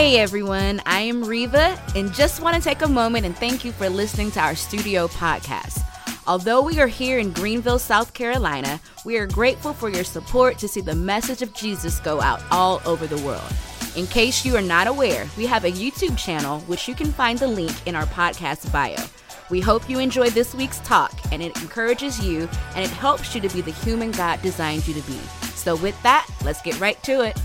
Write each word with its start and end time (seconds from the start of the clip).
Hey 0.00 0.18
everyone, 0.18 0.80
I 0.86 1.00
am 1.00 1.22
Reva 1.22 1.78
and 1.94 2.10
just 2.14 2.40
want 2.40 2.56
to 2.56 2.62
take 2.62 2.80
a 2.80 2.88
moment 2.88 3.26
and 3.26 3.36
thank 3.36 3.66
you 3.66 3.70
for 3.70 3.90
listening 3.90 4.30
to 4.30 4.40
our 4.40 4.54
studio 4.54 5.08
podcast. 5.08 5.84
Although 6.26 6.62
we 6.62 6.80
are 6.80 6.86
here 6.86 7.18
in 7.18 7.32
Greenville, 7.32 7.78
South 7.78 8.14
Carolina, 8.14 8.80
we 9.04 9.18
are 9.18 9.26
grateful 9.26 9.74
for 9.74 9.90
your 9.90 10.04
support 10.04 10.56
to 10.56 10.68
see 10.68 10.80
the 10.80 10.94
message 10.94 11.42
of 11.42 11.52
Jesus 11.52 12.00
go 12.00 12.18
out 12.22 12.40
all 12.50 12.80
over 12.86 13.06
the 13.06 13.22
world. 13.26 13.52
In 13.94 14.06
case 14.06 14.42
you 14.42 14.56
are 14.56 14.62
not 14.62 14.86
aware, 14.86 15.28
we 15.36 15.44
have 15.44 15.66
a 15.66 15.70
YouTube 15.70 16.16
channel 16.16 16.60
which 16.60 16.88
you 16.88 16.94
can 16.94 17.12
find 17.12 17.38
the 17.38 17.46
link 17.46 17.86
in 17.86 17.94
our 17.94 18.06
podcast 18.06 18.72
bio. 18.72 19.04
We 19.50 19.60
hope 19.60 19.90
you 19.90 19.98
enjoy 19.98 20.30
this 20.30 20.54
week's 20.54 20.80
talk 20.80 21.12
and 21.30 21.42
it 21.42 21.60
encourages 21.60 22.24
you 22.24 22.48
and 22.74 22.82
it 22.82 22.90
helps 22.90 23.34
you 23.34 23.42
to 23.42 23.50
be 23.50 23.60
the 23.60 23.70
human 23.70 24.12
God 24.12 24.40
designed 24.40 24.88
you 24.88 24.94
to 24.94 25.02
be. 25.02 25.18
So, 25.56 25.76
with 25.76 26.02
that, 26.04 26.26
let's 26.42 26.62
get 26.62 26.80
right 26.80 27.00
to 27.02 27.20
it. 27.20 27.38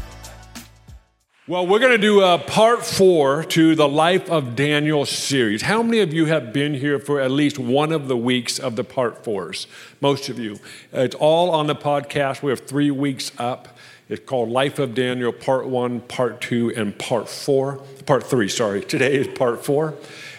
Well, 1.48 1.68
we're 1.68 1.78
going 1.78 1.92
to 1.92 2.00
do 2.00 2.22
a 2.22 2.40
part 2.40 2.84
four 2.84 3.44
to 3.44 3.76
the 3.76 3.88
Life 3.88 4.32
of 4.32 4.56
Daniel 4.56 5.06
series. 5.06 5.62
How 5.62 5.84
many 5.84 6.00
of 6.00 6.12
you 6.12 6.26
have 6.26 6.52
been 6.52 6.74
here 6.74 6.98
for 6.98 7.22
at 7.22 7.30
least 7.30 7.60
one 7.60 7.92
of 7.92 8.08
the 8.08 8.18
weeks 8.18 8.58
of 8.58 8.76
the 8.76 8.84
part 8.84 9.24
fours? 9.24 9.68
Most 10.02 10.28
of 10.28 10.40
you. 10.40 10.58
It's 10.92 11.14
all 11.14 11.52
on 11.52 11.68
the 11.68 11.76
podcast. 11.76 12.42
We 12.42 12.50
have 12.50 12.62
three 12.62 12.90
weeks 12.90 13.32
up. 13.38 13.78
It's 14.10 14.26
called 14.26 14.50
Life 14.50 14.80
of 14.80 14.96
Daniel, 14.96 15.32
part 15.32 15.68
one, 15.68 16.00
part 16.00 16.42
two, 16.42 16.74
and 16.76 16.98
part 16.98 17.30
four. 17.30 17.76
Part 18.08 18.24
three, 18.24 18.50
sorry. 18.50 18.82
Today 18.84 19.14
is 19.14 19.28
part 19.28 19.64
four. 19.64 19.94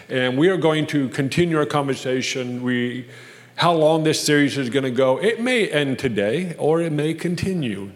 And 0.09 0.37
we 0.37 0.49
are 0.49 0.57
going 0.57 0.87
to 0.87 1.07
continue 1.07 1.57
our 1.57 1.65
conversation. 1.65 2.61
We, 2.63 3.07
how 3.55 3.71
long 3.71 4.03
this 4.03 4.21
series 4.21 4.57
is 4.57 4.69
going 4.69 4.83
to 4.83 4.91
go, 4.91 5.21
it 5.21 5.39
may 5.39 5.69
end 5.69 5.99
today 5.99 6.53
or 6.57 6.81
it 6.81 6.91
may 6.91 7.13
continue 7.13 7.91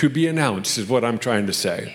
to 0.00 0.08
be 0.08 0.26
announced, 0.26 0.78
is 0.78 0.88
what 0.88 1.04
I'm 1.04 1.18
trying 1.18 1.46
to 1.46 1.52
say. 1.52 1.94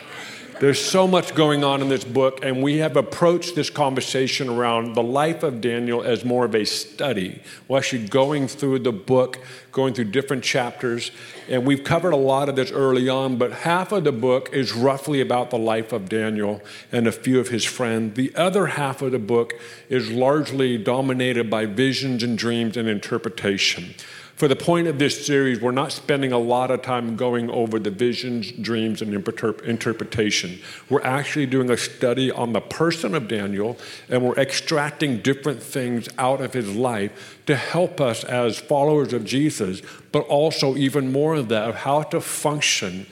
There's 0.59 0.79
so 0.79 1.07
much 1.07 1.33
going 1.33 1.63
on 1.63 1.81
in 1.81 1.89
this 1.89 2.03
book, 2.03 2.45
and 2.45 2.61
we 2.61 2.77
have 2.77 2.95
approached 2.95 3.55
this 3.55 3.71
conversation 3.71 4.47
around 4.47 4.93
the 4.93 5.01
life 5.01 5.41
of 5.41 5.59
Daniel 5.59 6.03
as 6.03 6.23
more 6.23 6.45
of 6.45 6.53
a 6.53 6.65
study. 6.65 7.41
We're 7.67 7.79
actually 7.79 8.07
going 8.07 8.47
through 8.47 8.79
the 8.79 8.91
book, 8.91 9.39
going 9.71 9.95
through 9.95 10.11
different 10.11 10.43
chapters, 10.43 11.09
and 11.49 11.65
we've 11.65 11.83
covered 11.83 12.13
a 12.13 12.15
lot 12.15 12.47
of 12.47 12.55
this 12.55 12.71
early 12.71 13.09
on, 13.09 13.39
but 13.39 13.51
half 13.51 13.91
of 13.91 14.03
the 14.03 14.11
book 14.11 14.51
is 14.53 14.71
roughly 14.71 15.19
about 15.19 15.49
the 15.49 15.57
life 15.57 15.91
of 15.91 16.07
Daniel 16.07 16.61
and 16.91 17.07
a 17.07 17.11
few 17.11 17.39
of 17.39 17.47
his 17.47 17.65
friends. 17.65 18.15
The 18.15 18.33
other 18.35 18.67
half 18.67 19.01
of 19.01 19.13
the 19.13 19.19
book 19.19 19.55
is 19.89 20.11
largely 20.11 20.77
dominated 20.77 21.49
by 21.49 21.65
visions 21.65 22.21
and 22.21 22.37
dreams 22.37 22.77
and 22.77 22.87
interpretation. 22.87 23.95
For 24.36 24.50
the 24.50 24.55
point 24.58 24.88
of 24.88 25.00
this 25.00 25.25
series, 25.25 25.61
we're 25.61 25.72
not 25.72 25.94
spending 25.94 26.33
a 26.33 26.38
lot 26.38 26.69
of 26.69 26.81
time 26.81 27.16
going 27.16 27.50
over 27.50 27.80
the 27.80 27.89
visions, 27.89 28.52
dreams, 28.52 29.02
and 29.02 29.14
interpretation. 29.14 30.59
We're 30.89 31.03
actually 31.03 31.45
doing 31.45 31.69
a 31.69 31.78
study 31.78 32.31
on 32.31 32.52
the 32.52 32.59
person 32.59 33.16
of 33.16 33.30
Daniel, 33.30 33.78
and 34.09 34.22
we're 34.22 34.36
extracting 34.36 35.19
different 35.19 35.63
things 35.63 36.09
out 36.17 36.41
of 36.41 36.52
his 36.52 36.75
life 36.75 37.39
to 37.45 37.56
help 37.56 38.02
us 38.02 38.25
as 38.25 38.59
followers 38.59 39.13
of 39.13 39.23
Jesus, 39.23 39.81
but 40.11 40.28
also 40.28 40.75
even 40.75 41.13
more 41.13 41.36
of 41.36 41.47
that, 41.47 41.69
of 41.69 41.75
how 41.75 42.03
to 42.03 42.19
function 42.19 43.08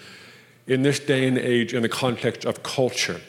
in 0.67 0.81
this 0.81 0.99
day 0.99 1.25
and 1.25 1.37
age 1.37 1.73
in 1.73 1.83
the 1.83 1.89
context 1.89 2.43
of 2.43 2.63
culture. 2.63 3.21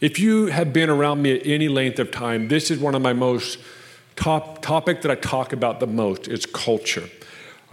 If 0.00 0.18
you 0.18 0.46
have 0.46 0.72
been 0.72 0.90
around 0.90 1.22
me 1.22 1.38
at 1.38 1.46
any 1.46 1.68
length 1.68 2.00
of 2.00 2.10
time, 2.10 2.48
this 2.48 2.72
is 2.72 2.80
one 2.80 2.96
of 2.96 3.02
my 3.02 3.12
most 3.12 3.58
top 4.16 4.62
topic 4.62 5.02
that 5.02 5.12
I 5.12 5.14
talk 5.14 5.52
about 5.52 5.78
the 5.78 5.86
most 5.86 6.26
is 6.26 6.44
culture. 6.44 7.08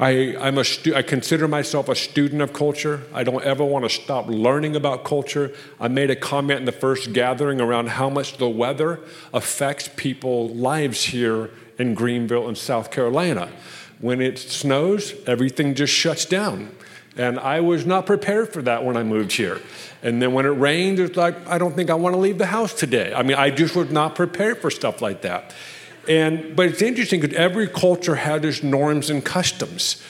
I, 0.03 0.35
I'm 0.37 0.57
a 0.57 0.65
stu- 0.65 0.93
I 0.93 1.01
consider 1.01 1.47
myself 1.47 1.87
a 1.87 1.95
student 1.95 2.41
of 2.41 2.51
culture. 2.51 3.03
I 3.13 3.23
don't 3.23 3.41
ever 3.45 3.63
want 3.63 3.85
to 3.85 3.89
stop 3.89 4.27
learning 4.27 4.75
about 4.75 5.05
culture. 5.05 5.53
I 5.79 5.87
made 5.87 6.09
a 6.09 6.15
comment 6.17 6.59
in 6.59 6.65
the 6.65 6.73
first 6.73 7.13
gathering 7.13 7.61
around 7.61 7.87
how 7.87 8.09
much 8.09 8.35
the 8.35 8.49
weather 8.49 8.99
affects 9.33 9.89
people's 9.95 10.51
lives 10.51 11.05
here 11.05 11.51
in 11.79 11.93
Greenville 11.93 12.49
and 12.49 12.57
South 12.57 12.91
Carolina. 12.91 13.49
When 14.01 14.19
it 14.19 14.37
snows, 14.37 15.13
everything 15.25 15.73
just 15.73 15.93
shuts 15.93 16.25
down. 16.25 16.75
And 17.15 17.39
I 17.39 17.61
was 17.61 17.85
not 17.85 18.05
prepared 18.05 18.51
for 18.51 18.61
that 18.63 18.83
when 18.83 18.97
I 18.97 19.03
moved 19.03 19.31
here. 19.31 19.61
And 20.01 20.21
then 20.21 20.33
when 20.33 20.45
it 20.45 20.49
rained, 20.49 20.99
it's 20.99 21.15
like, 21.15 21.47
I 21.47 21.57
don't 21.57 21.77
think 21.77 21.89
I 21.89 21.93
want 21.93 22.13
to 22.13 22.19
leave 22.19 22.39
the 22.39 22.47
house 22.47 22.73
today. 22.73 23.13
I 23.15 23.23
mean, 23.23 23.37
I 23.37 23.51
just 23.51 23.73
was 23.73 23.89
not 23.89 24.15
prepared 24.15 24.57
for 24.57 24.69
stuff 24.69 25.01
like 25.01 25.21
that. 25.21 25.55
And, 26.07 26.55
but 26.55 26.67
it's 26.67 26.81
interesting 26.81 27.21
because 27.21 27.35
every 27.37 27.67
culture 27.67 28.15
has 28.15 28.43
its 28.43 28.63
norms 28.63 29.09
and 29.09 29.23
customs. 29.23 30.03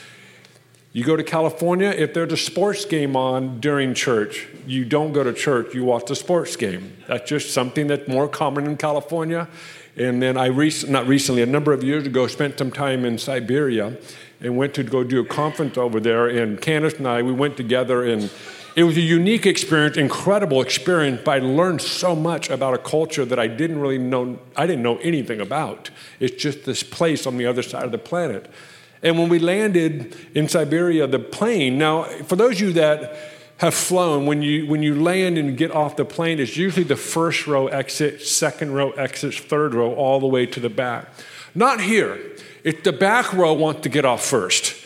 You 0.92 1.04
go 1.04 1.16
to 1.16 1.24
California, 1.24 1.90
if 1.90 2.14
there's 2.14 2.32
a 2.32 2.38
sports 2.38 2.86
game 2.86 3.16
on 3.16 3.60
during 3.60 3.96
church, 3.96 4.48
you 4.68 4.86
don't 4.86 5.12
go 5.12 5.24
to 5.24 5.34
church, 5.34 5.74
you 5.74 5.84
watch 5.84 6.06
the 6.06 6.16
sports 6.16 6.56
game. 6.56 6.96
That's 7.08 7.28
just 7.28 7.52
something 7.52 7.88
that's 7.88 8.08
more 8.08 8.28
common 8.28 8.66
in 8.68 8.78
California. 8.78 9.48
And 9.96 10.22
then 10.22 10.38
I, 10.38 10.50
rec- 10.50 10.88
not 10.88 11.08
recently, 11.08 11.42
a 11.42 11.48
number 11.48 11.74
of 11.74 11.84
years 11.84 12.06
ago, 12.06 12.28
spent 12.28 12.58
some 12.58 12.72
time 12.72 13.06
in 13.06 13.18
Siberia 13.18 13.98
and 14.40 14.58
went 14.58 14.74
to 14.76 14.84
go 14.84 15.04
do 15.04 15.20
a 15.20 15.26
conference 15.26 15.78
over 15.78 16.00
there. 16.00 16.28
And 16.28 16.62
Candace 16.62 16.96
and 16.96 17.08
I, 17.08 17.22
we 17.24 17.32
went 17.32 17.58
together 17.58 18.04
and 18.04 18.30
it 18.76 18.84
was 18.84 18.98
a 18.98 19.02
unique 19.02 19.46
experience, 19.46 19.98
incredible 19.98 20.62
experience, 20.62 21.22
but 21.24 21.32
I 21.44 21.46
learned 21.46 21.82
so 21.82 22.16
much 22.16 22.50
about 22.50 22.74
a 22.74 22.78
culture 22.78 23.24
that 23.26 23.38
I 23.38 23.48
didn't 23.48 23.80
really 23.80 24.00
know, 24.00 24.40
I 24.56 24.66
didn't 24.66 24.82
know 24.82 24.98
anything 24.98 25.40
about. 25.40 25.92
It's 26.20 26.42
just 26.42 26.66
this 26.66 26.82
place 26.82 27.28
on 27.28 27.38
the 27.38 27.46
other 27.46 27.62
side 27.62 27.84
of 27.84 27.92
the 27.92 27.98
planet. 27.98 28.50
And 29.04 29.20
when 29.20 29.30
we 29.30 29.38
landed 29.38 30.16
in 30.34 30.48
Siberia, 30.48 31.06
the 31.08 31.20
plane, 31.20 31.78
now, 31.78 32.04
for 32.04 32.36
those 32.36 32.54
of 32.54 32.68
you 32.68 32.74
that 32.74 33.18
have 33.58 33.76
flown, 33.76 34.26
when 34.26 34.42
you, 34.42 34.66
when 34.66 34.82
you 34.82 35.00
land 35.02 35.38
and 35.38 35.56
get 35.56 35.72
off 35.72 35.96
the 35.96 36.06
plane, 36.06 36.40
it's 36.40 36.58
usually 36.58 36.84
the 36.84 36.96
first 36.96 37.46
row 37.46 37.68
exit, 37.68 38.22
second 38.22 38.74
row 38.74 38.92
exit, 38.92 39.36
third 39.36 39.76
row, 39.76 39.94
all 39.94 40.20
the 40.20 40.28
way 40.28 40.46
to 40.48 40.60
the 40.60 40.70
back. 40.70 41.10
Not 41.54 41.82
here. 41.82 42.20
It's 42.64 42.82
the 42.82 42.94
back 42.94 43.34
row 43.34 43.54
wants 43.54 43.82
to 43.82 43.90
get 43.90 44.06
off 44.06 44.26
first 44.26 44.83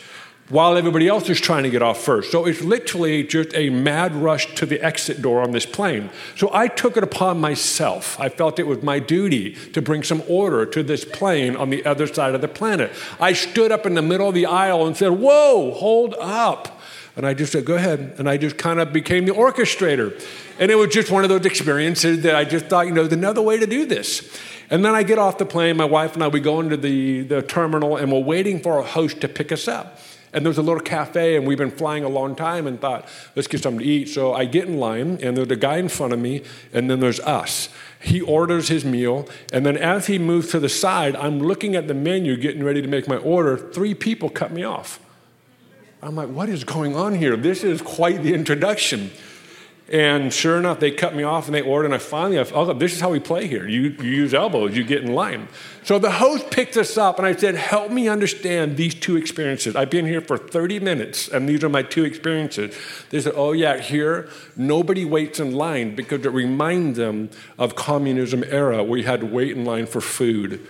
while 0.48 0.76
everybody 0.76 1.06
else 1.06 1.28
is 1.28 1.40
trying 1.40 1.62
to 1.62 1.70
get 1.70 1.82
off 1.82 1.98
first. 1.98 2.32
So 2.32 2.46
it's 2.46 2.62
literally 2.62 3.22
just 3.22 3.54
a 3.54 3.68
mad 3.68 4.14
rush 4.14 4.54
to 4.54 4.66
the 4.66 4.80
exit 4.80 5.20
door 5.20 5.42
on 5.42 5.50
this 5.50 5.66
plane. 5.66 6.10
So 6.36 6.50
I 6.52 6.68
took 6.68 6.96
it 6.96 7.02
upon 7.02 7.40
myself. 7.40 8.18
I 8.18 8.28
felt 8.30 8.58
it 8.58 8.66
was 8.66 8.82
my 8.82 8.98
duty 8.98 9.54
to 9.72 9.82
bring 9.82 10.02
some 10.02 10.22
order 10.26 10.64
to 10.64 10.82
this 10.82 11.04
plane 11.04 11.54
on 11.54 11.70
the 11.70 11.84
other 11.84 12.06
side 12.06 12.34
of 12.34 12.40
the 12.40 12.48
planet. 12.48 12.90
I 13.20 13.34
stood 13.34 13.72
up 13.72 13.84
in 13.84 13.94
the 13.94 14.02
middle 14.02 14.28
of 14.28 14.34
the 14.34 14.46
aisle 14.46 14.86
and 14.86 14.96
said, 14.96 15.10
Whoa, 15.10 15.72
hold 15.72 16.14
up. 16.18 16.80
And 17.14 17.26
I 17.26 17.34
just 17.34 17.52
said, 17.52 17.66
Go 17.66 17.74
ahead. 17.74 18.14
And 18.18 18.28
I 18.28 18.38
just 18.38 18.56
kind 18.56 18.80
of 18.80 18.92
became 18.92 19.26
the 19.26 19.32
orchestrator. 19.32 20.18
And 20.58 20.70
it 20.70 20.76
was 20.76 20.88
just 20.88 21.10
one 21.10 21.24
of 21.24 21.28
those 21.28 21.44
experiences 21.44 22.22
that 22.22 22.34
I 22.34 22.44
just 22.44 22.66
thought, 22.66 22.86
you 22.86 22.92
know, 22.92 23.02
there's 23.02 23.12
another 23.12 23.42
way 23.42 23.58
to 23.58 23.66
do 23.66 23.84
this. 23.84 24.34
And 24.70 24.84
then 24.84 24.94
I 24.94 25.02
get 25.02 25.18
off 25.18 25.38
the 25.38 25.46
plane, 25.46 25.76
my 25.76 25.84
wife 25.84 26.14
and 26.14 26.22
I, 26.22 26.28
we 26.28 26.40
go 26.40 26.60
into 26.60 26.76
the, 26.76 27.22
the 27.22 27.42
terminal, 27.42 27.96
and 27.96 28.12
we're 28.12 28.18
waiting 28.18 28.60
for 28.60 28.78
our 28.78 28.82
host 28.82 29.20
to 29.22 29.28
pick 29.28 29.50
us 29.52 29.66
up. 29.68 29.98
And 30.32 30.44
there's 30.44 30.58
a 30.58 30.62
little 30.62 30.82
cafe, 30.82 31.36
and 31.36 31.46
we've 31.46 31.58
been 31.58 31.70
flying 31.70 32.04
a 32.04 32.08
long 32.08 32.36
time 32.36 32.66
and 32.66 32.80
thought, 32.80 33.08
let's 33.34 33.48
get 33.48 33.62
something 33.62 33.80
to 33.80 33.84
eat. 33.84 34.08
So 34.08 34.34
I 34.34 34.44
get 34.44 34.66
in 34.66 34.78
line, 34.78 35.18
and 35.22 35.36
there's 35.36 35.50
a 35.50 35.56
guy 35.56 35.78
in 35.78 35.88
front 35.88 36.12
of 36.12 36.18
me, 36.18 36.42
and 36.72 36.90
then 36.90 37.00
there's 37.00 37.20
us. 37.20 37.68
He 38.00 38.20
orders 38.20 38.68
his 38.68 38.84
meal, 38.84 39.28
and 39.52 39.64
then 39.64 39.76
as 39.76 40.06
he 40.06 40.18
moves 40.18 40.50
to 40.50 40.60
the 40.60 40.68
side, 40.68 41.16
I'm 41.16 41.40
looking 41.40 41.74
at 41.74 41.88
the 41.88 41.94
menu, 41.94 42.36
getting 42.36 42.62
ready 42.62 42.82
to 42.82 42.88
make 42.88 43.08
my 43.08 43.16
order. 43.16 43.56
Three 43.56 43.94
people 43.94 44.28
cut 44.28 44.52
me 44.52 44.64
off. 44.64 45.00
I'm 46.02 46.14
like, 46.14 46.28
what 46.28 46.48
is 46.48 46.62
going 46.62 46.94
on 46.94 47.14
here? 47.14 47.36
This 47.36 47.64
is 47.64 47.82
quite 47.82 48.22
the 48.22 48.34
introduction. 48.34 49.10
And 49.90 50.34
sure 50.34 50.58
enough, 50.58 50.80
they 50.80 50.90
cut 50.90 51.14
me 51.14 51.22
off 51.22 51.46
and 51.46 51.54
they 51.54 51.62
ordered, 51.62 51.86
and 51.86 51.94
I 51.94 51.98
finally, 51.98 52.38
I, 52.38 52.72
this 52.74 52.92
is 52.92 53.00
how 53.00 53.08
we 53.08 53.20
play 53.20 53.46
here. 53.46 53.66
You, 53.66 53.96
you 54.00 54.10
use 54.10 54.34
elbows, 54.34 54.76
you 54.76 54.84
get 54.84 55.02
in 55.02 55.14
line. 55.14 55.48
So 55.82 55.98
the 55.98 56.10
host 56.10 56.50
picked 56.50 56.76
us 56.76 56.98
up, 56.98 57.18
and 57.18 57.26
I 57.26 57.34
said, 57.34 57.54
help 57.54 57.90
me 57.90 58.06
understand 58.06 58.76
these 58.76 58.94
two 58.94 59.16
experiences. 59.16 59.74
I've 59.74 59.88
been 59.88 60.04
here 60.04 60.20
for 60.20 60.36
30 60.36 60.80
minutes, 60.80 61.28
and 61.28 61.48
these 61.48 61.64
are 61.64 61.70
my 61.70 61.82
two 61.82 62.04
experiences. 62.04 62.76
They 63.08 63.20
said, 63.22 63.32
oh, 63.34 63.52
yeah, 63.52 63.78
here, 63.78 64.28
nobody 64.56 65.06
waits 65.06 65.40
in 65.40 65.52
line 65.52 65.94
because 65.94 66.26
it 66.26 66.32
reminds 66.32 66.98
them 66.98 67.30
of 67.56 67.74
communism 67.74 68.44
era 68.44 68.84
where 68.84 68.98
you 68.98 69.06
had 69.06 69.20
to 69.20 69.26
wait 69.26 69.56
in 69.56 69.64
line 69.64 69.86
for 69.86 70.02
food 70.02 70.66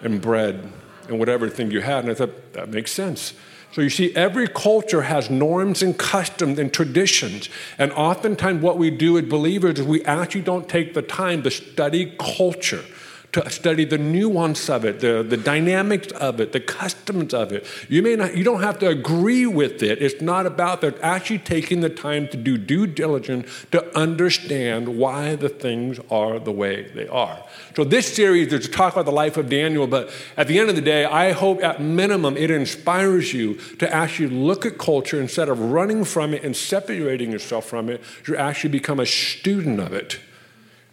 and 0.00 0.22
bread 0.22 0.72
and 1.08 1.18
whatever 1.18 1.50
thing 1.50 1.70
you 1.70 1.82
had. 1.82 2.04
And 2.04 2.10
I 2.10 2.14
thought, 2.14 2.54
that 2.54 2.70
makes 2.70 2.92
sense. 2.92 3.34
So 3.74 3.80
you 3.80 3.90
see, 3.90 4.14
every 4.14 4.46
culture 4.46 5.02
has 5.02 5.30
norms 5.30 5.82
and 5.82 5.98
customs 5.98 6.60
and 6.60 6.72
traditions. 6.72 7.48
And 7.76 7.90
oftentimes, 7.90 8.62
what 8.62 8.78
we 8.78 8.88
do 8.88 9.18
as 9.18 9.24
believers 9.24 9.80
is 9.80 9.84
we 9.84 10.04
actually 10.04 10.42
don't 10.42 10.68
take 10.68 10.94
the 10.94 11.02
time 11.02 11.42
to 11.42 11.50
study 11.50 12.14
culture, 12.16 12.84
to 13.34 13.50
study 13.50 13.84
the 13.84 13.98
nuance 13.98 14.70
of 14.70 14.84
it, 14.84 15.00
the, 15.00 15.24
the 15.28 15.36
dynamics 15.36 16.06
of 16.12 16.38
it, 16.38 16.52
the 16.52 16.60
customs 16.60 17.34
of 17.34 17.50
it. 17.50 17.66
You 17.88 18.00
may 18.00 18.14
not, 18.14 18.36
you 18.36 18.44
don't 18.44 18.62
have 18.62 18.78
to 18.78 18.86
agree 18.86 19.44
with 19.44 19.82
it. 19.82 20.00
It's 20.00 20.22
not 20.22 20.46
about 20.46 20.82
that 20.82 21.00
actually 21.00 21.40
taking 21.40 21.80
the 21.80 21.90
time 21.90 22.28
to 22.28 22.36
do 22.36 22.56
due 22.56 22.86
diligence 22.86 23.66
to 23.72 23.98
understand 23.98 24.96
why 24.96 25.34
the 25.34 25.48
things 25.48 25.98
are 26.12 26.38
the 26.38 26.52
way 26.52 26.88
they 26.94 27.08
are. 27.08 27.42
So 27.74 27.82
this 27.82 28.14
series 28.14 28.52
is 28.52 28.66
to 28.66 28.72
talk 28.72 28.92
about 28.92 29.04
the 29.04 29.10
life 29.10 29.36
of 29.36 29.48
Daniel, 29.48 29.88
but 29.88 30.10
at 30.36 30.46
the 30.46 30.60
end 30.60 30.70
of 30.70 30.76
the 30.76 30.82
day, 30.82 31.04
I 31.04 31.32
hope 31.32 31.60
at 31.60 31.82
minimum 31.82 32.36
it 32.36 32.52
inspires 32.52 33.32
you 33.32 33.54
to 33.78 33.92
actually 33.92 34.28
look 34.28 34.64
at 34.64 34.78
culture 34.78 35.20
instead 35.20 35.48
of 35.48 35.58
running 35.58 36.04
from 36.04 36.34
it 36.34 36.44
and 36.44 36.56
separating 36.56 37.32
yourself 37.32 37.66
from 37.66 37.88
it, 37.88 38.00
You 38.28 38.36
actually 38.36 38.70
become 38.70 39.00
a 39.00 39.06
student 39.06 39.80
of 39.80 39.92
it. 39.92 40.20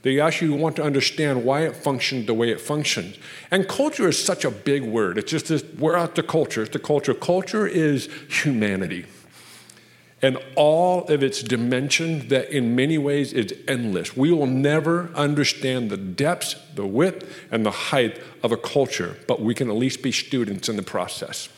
They 0.04 0.20
actually 0.20 0.58
want 0.58 0.76
to 0.78 0.84
understand 0.84 1.44
why 1.44 1.62
it 1.62 1.76
functions 1.76 2.26
the 2.26 2.34
way 2.34 2.50
it 2.50 2.60
functions. 2.60 3.18
And 3.52 3.68
culture 3.68 4.08
is 4.08 4.24
such 4.24 4.44
a 4.44 4.52
big 4.52 4.84
word. 4.84 5.18
It's 5.18 5.30
just 5.30 5.48
this, 5.48 5.64
we're 5.78 5.96
out 5.96 6.16
the 6.16 6.24
culture. 6.24 6.64
It's 6.64 6.72
the 6.72 6.80
culture. 6.80 7.14
Culture 7.14 7.68
is 7.68 8.10
humanity. 8.28 9.06
And 10.24 10.38
all 10.56 11.06
of 11.08 11.24
its 11.24 11.42
dimensions 11.42 12.28
that 12.28 12.50
in 12.56 12.76
many 12.76 12.98
ways 12.98 13.34
is 13.34 13.54
endless. 13.68 14.16
We 14.16 14.32
will 14.32 14.46
never 14.46 15.10
understand 15.16 15.90
the 15.90 15.98
depths, 15.98 16.56
the 16.76 16.86
width, 16.86 17.48
and 17.52 17.66
the 17.66 17.72
height 17.72 18.20
of 18.44 18.52
a 18.52 18.58
culture, 18.58 19.18
but 19.28 19.42
we 19.42 19.56
can 19.56 19.70
at 19.70 19.76
least 19.76 20.04
be 20.04 20.12
students 20.12 20.70
in 20.70 20.76
the 20.76 20.84
process. 20.84 21.50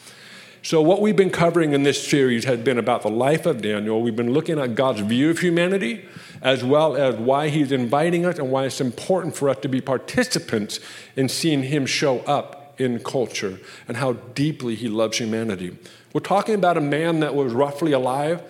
So, 0.65 0.81
what 0.81 1.01
we've 1.01 1.15
been 1.15 1.29
covering 1.29 1.73
in 1.73 1.83
this 1.83 2.07
series 2.07 2.45
has 2.45 2.57
been 2.57 2.77
about 2.77 3.01
the 3.01 3.09
life 3.09 3.45
of 3.45 3.61
Daniel. 3.61 4.01
We've 4.01 4.15
been 4.15 4.31
looking 4.31 4.57
at 4.59 4.75
God's 4.75 5.01
view 5.01 5.29
of 5.29 5.39
humanity, 5.39 6.05
as 6.43 6.63
well 6.63 6.95
as 6.95 7.15
why 7.15 7.49
He's 7.49 7.71
inviting 7.71 8.25
us 8.25 8.37
and 8.37 8.51
why 8.51 8.65
it's 8.65 8.81
important 8.81 9.35
for 9.35 9.49
us 9.49 9.57
to 9.61 9.69
be 9.69 9.81
participants 9.81 10.79
in 11.15 11.29
seeing 11.29 11.63
Him 11.63 11.85
show 11.87 12.19
up 12.19 12.75
in 12.79 12.99
culture 12.99 13.59
and 13.87 13.97
how 13.97 14.13
deeply 14.13 14.75
He 14.75 14.89
loves 14.89 15.17
humanity. 15.17 15.75
We're 16.11 16.21
talking 16.21 16.53
about 16.53 16.77
a 16.77 16.81
man 16.81 17.21
that 17.21 17.33
was 17.33 17.53
roughly 17.53 17.93
alive 17.93 18.43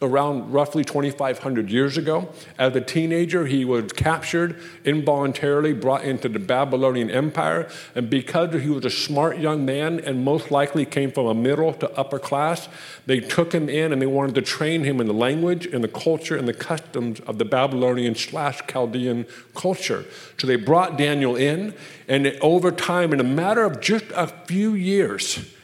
around 0.00 0.52
roughly 0.52 0.84
2,500 0.84 1.70
years 1.70 1.96
ago. 1.96 2.28
As 2.58 2.74
a 2.76 2.80
teenager, 2.80 3.46
he 3.46 3.64
was 3.64 3.92
captured 3.92 4.60
involuntarily, 4.84 5.72
brought 5.72 6.04
into 6.04 6.28
the 6.28 6.38
Babylonian 6.38 7.10
Empire. 7.10 7.68
And 7.94 8.08
because 8.08 8.52
he 8.62 8.68
was 8.68 8.84
a 8.84 8.90
smart 8.90 9.38
young 9.38 9.64
man 9.64 10.00
and 10.00 10.24
most 10.24 10.50
likely 10.50 10.84
came 10.84 11.10
from 11.10 11.26
a 11.26 11.34
middle 11.34 11.72
to 11.74 11.90
upper 11.98 12.18
class, 12.18 12.68
they 13.06 13.20
took 13.20 13.52
him 13.52 13.68
in 13.68 13.92
and 13.92 14.00
they 14.00 14.06
wanted 14.06 14.34
to 14.36 14.42
train 14.42 14.84
him 14.84 15.00
in 15.00 15.06
the 15.06 15.12
language 15.12 15.66
and 15.66 15.82
the 15.82 15.88
culture 15.88 16.36
and 16.36 16.46
the 16.46 16.54
customs 16.54 17.20
of 17.20 17.38
the 17.38 17.44
Babylonian 17.44 18.14
slash 18.14 18.60
Chaldean 18.68 19.26
culture. 19.54 20.04
So 20.38 20.46
they 20.46 20.56
brought 20.56 20.96
Daniel 20.96 21.34
in, 21.34 21.74
and 22.06 22.26
over 22.40 22.70
time, 22.70 23.12
in 23.12 23.20
a 23.20 23.24
matter 23.24 23.64
of 23.64 23.80
just 23.80 24.04
a 24.14 24.28
few 24.28 24.74
years, 24.74 25.54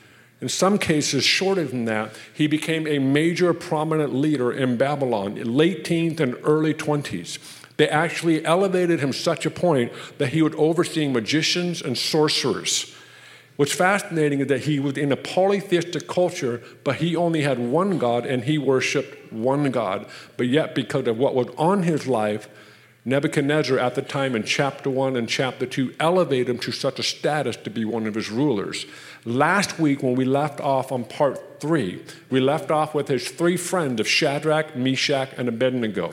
in 0.44 0.50
some 0.50 0.76
cases, 0.76 1.24
shorter 1.24 1.64
than 1.64 1.86
that, 1.86 2.14
he 2.34 2.46
became 2.46 2.86
a 2.86 2.98
major 2.98 3.54
prominent 3.54 4.14
leader 4.14 4.52
in 4.52 4.76
Babylon, 4.76 5.36
late 5.36 5.86
teens 5.86 6.20
and 6.20 6.36
early 6.42 6.74
20s. 6.74 7.38
They 7.78 7.88
actually 7.88 8.44
elevated 8.44 9.00
him 9.00 9.14
such 9.14 9.46
a 9.46 9.50
point 9.50 9.90
that 10.18 10.34
he 10.34 10.42
would 10.42 10.54
oversee 10.56 11.08
magicians 11.08 11.80
and 11.80 11.96
sorcerers. 11.96 12.94
What's 13.56 13.72
fascinating 13.72 14.40
is 14.40 14.48
that 14.48 14.64
he 14.64 14.78
was 14.78 14.98
in 14.98 15.12
a 15.12 15.16
polytheistic 15.16 16.06
culture, 16.08 16.62
but 16.84 16.96
he 16.96 17.16
only 17.16 17.40
had 17.40 17.58
one 17.58 17.96
God 17.96 18.26
and 18.26 18.44
he 18.44 18.58
worshiped 18.58 19.32
one 19.32 19.70
God. 19.70 20.06
But 20.36 20.48
yet, 20.48 20.74
because 20.74 21.06
of 21.06 21.16
what 21.16 21.34
was 21.34 21.48
on 21.56 21.84
his 21.84 22.06
life, 22.06 22.50
Nebuchadnezzar, 23.06 23.78
at 23.78 23.94
the 23.94 24.02
time 24.02 24.34
in 24.34 24.44
chapter 24.44 24.88
1 24.88 25.14
and 25.14 25.28
chapter 25.28 25.66
2, 25.66 25.94
elevated 26.00 26.48
him 26.48 26.58
to 26.60 26.72
such 26.72 26.98
a 26.98 27.02
status 27.02 27.54
to 27.56 27.70
be 27.70 27.84
one 27.84 28.06
of 28.06 28.14
his 28.14 28.30
rulers. 28.30 28.86
Last 29.26 29.78
week, 29.78 30.02
when 30.02 30.16
we 30.16 30.26
left 30.26 30.60
off 30.60 30.92
on 30.92 31.04
part 31.04 31.60
3, 31.60 32.02
we 32.28 32.40
left 32.40 32.70
off 32.70 32.94
with 32.94 33.08
his 33.08 33.30
three 33.30 33.56
friends 33.56 33.98
of 33.98 34.06
Shadrach, 34.06 34.76
Meshach, 34.76 35.30
and 35.38 35.48
Abednego. 35.48 36.12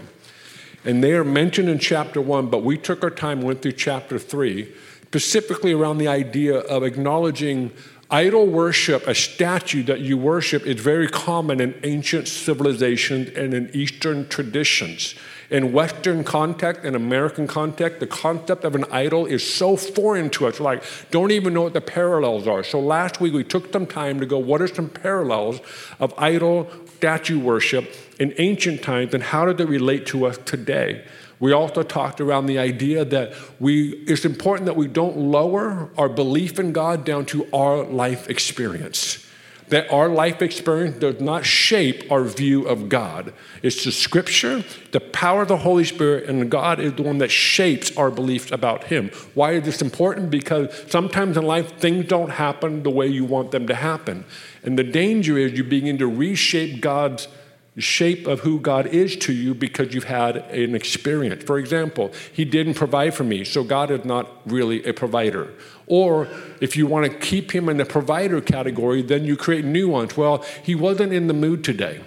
And 0.86 1.04
they 1.04 1.12
are 1.14 1.26
mentioned 1.26 1.68
in 1.68 1.78
chapter 1.78 2.22
1, 2.22 2.50
but 2.50 2.64
we 2.64 2.78
took 2.78 3.04
our 3.04 3.10
time, 3.10 3.42
went 3.42 3.62
through 3.62 3.74
chapter 3.74 4.18
3, 4.18 4.74
specifically 5.04 5.74
around 5.74 5.98
the 5.98 6.08
idea 6.08 6.60
of 6.60 6.84
acknowledging 6.84 7.72
idol 8.10 8.46
worship, 8.46 9.06
a 9.08 9.14
statue 9.14 9.84
that 9.84 10.00
you 10.00 10.18
worship, 10.18 10.66
is 10.66 10.80
very 10.80 11.10
common 11.10 11.60
in 11.60 11.78
ancient 11.84 12.30
civilizations 12.30 13.30
and 13.36 13.54
in 13.54 13.70
Eastern 13.74 14.28
traditions. 14.30 15.16
In 15.52 15.74
Western 15.74 16.24
context 16.24 16.86
and 16.86 16.96
American 16.96 17.46
context, 17.46 18.00
the 18.00 18.08
concept 18.08 18.64
of 18.64 18.74
an 18.74 18.86
idol 18.86 19.26
is 19.26 19.44
so 19.44 19.76
foreign 19.76 20.30
to 20.30 20.48
us, 20.48 20.62
like, 20.62 20.82
don't 21.12 21.32
even 21.32 21.54
know 21.54 21.64
what 21.64 21.74
the 21.74 21.82
parallels 21.82 22.48
are. 22.48 22.64
So 22.64 22.80
last 22.80 23.20
week 23.20 23.34
we 23.34 23.44
took 23.44 23.74
some 23.74 23.86
time 23.86 24.22
to 24.22 24.26
go, 24.26 24.40
what 24.40 24.62
are 24.62 24.68
some 24.68 24.88
parallels 24.88 25.60
of 26.00 26.14
idol 26.18 26.72
statue 26.96 27.38
worship 27.38 27.94
in 28.18 28.34
ancient 28.38 28.82
times 28.82 29.14
and 29.14 29.22
how 29.22 29.46
do 29.46 29.54
they 29.54 29.66
relate 29.66 30.06
to 30.08 30.26
us 30.26 30.38
today? 30.46 31.04
We 31.42 31.52
also 31.52 31.84
talked 31.84 32.22
around 32.22 32.46
the 32.46 32.58
idea 32.58 33.04
that 33.04 33.34
we, 33.60 33.90
it's 34.08 34.24
important 34.24 34.68
that 34.68 34.78
we 34.78 34.88
don't 34.88 35.18
lower 35.18 35.90
our 35.98 36.08
belief 36.08 36.60
in 36.60 36.72
God 36.72 37.04
down 37.04 37.26
to 37.26 37.46
our 37.52 37.84
life 37.84 38.30
experience 38.30 39.28
that 39.72 39.92
our 39.92 40.10
life 40.10 40.42
experience 40.42 40.98
does 40.98 41.20
not 41.20 41.46
shape 41.46 42.12
our 42.12 42.26
view 42.26 42.68
of 42.68 42.90
God. 42.90 43.34
It's 43.64 43.86
the 43.86 43.92
scripture, 43.92 44.64
the 44.92 45.00
power 45.00 45.44
of 45.44 45.48
the 45.48 45.58
Holy 45.58 45.86
Spirit, 45.86 46.30
and 46.30 46.52
God 46.52 46.80
is 46.80 46.94
the 46.94 47.04
one 47.04 47.18
that 47.20 47.32
shapes 47.32 47.96
our 47.98 48.12
beliefs 48.12 48.52
about 48.52 48.86
Him. 48.86 49.10
Why 49.34 49.54
is 49.54 49.64
this 49.64 49.82
important? 49.82 50.30
Because 50.30 50.86
sometimes 50.92 51.38
in 51.38 51.44
life 51.44 51.78
things 51.80 52.06
don't 52.06 52.32
happen 52.32 52.84
the 52.84 52.90
way 52.90 53.08
you 53.08 53.24
want 53.24 53.52
them 53.52 53.66
to 53.68 53.76
happen. 53.76 54.26
And 54.62 54.78
the 54.78 54.84
danger 54.84 55.38
is 55.38 55.54
you 55.54 55.64
begin 55.64 55.98
to 56.00 56.08
reshape 56.08 56.82
God's 56.82 57.30
shape 57.78 58.28
of 58.28 58.42
who 58.42 58.60
God 58.60 58.88
is 58.88 59.16
to 59.18 59.34
you 59.34 59.54
because 59.54 59.94
you've 59.94 60.04
had 60.04 60.38
an 60.38 60.76
experience. 60.76 61.44
For 61.44 61.58
example, 61.58 62.12
He 62.34 62.44
didn't 62.44 62.74
provide 62.74 63.14
for 63.14 63.24
me, 63.24 63.44
so 63.46 63.64
God 63.64 63.92
is 63.92 64.04
not 64.04 64.30
really 64.46 64.84
a 64.84 64.94
provider. 64.94 65.54
Or 65.88 66.28
if 66.60 66.76
you 66.76 66.86
want 66.86 67.10
to 67.10 67.18
keep 67.18 67.52
Him 67.56 67.70
in 67.70 67.78
the 67.78 67.86
provider 67.86 68.42
category, 68.42 69.02
then 69.02 69.24
you 69.24 69.38
create 69.38 69.64
new 69.64 69.88
ones. 69.88 70.18
Well, 70.18 70.44
He 70.64 70.76
wasn't 70.76 71.14
in 71.14 71.28
the 71.28 71.34
mood 71.34 71.64
today. 71.64 72.02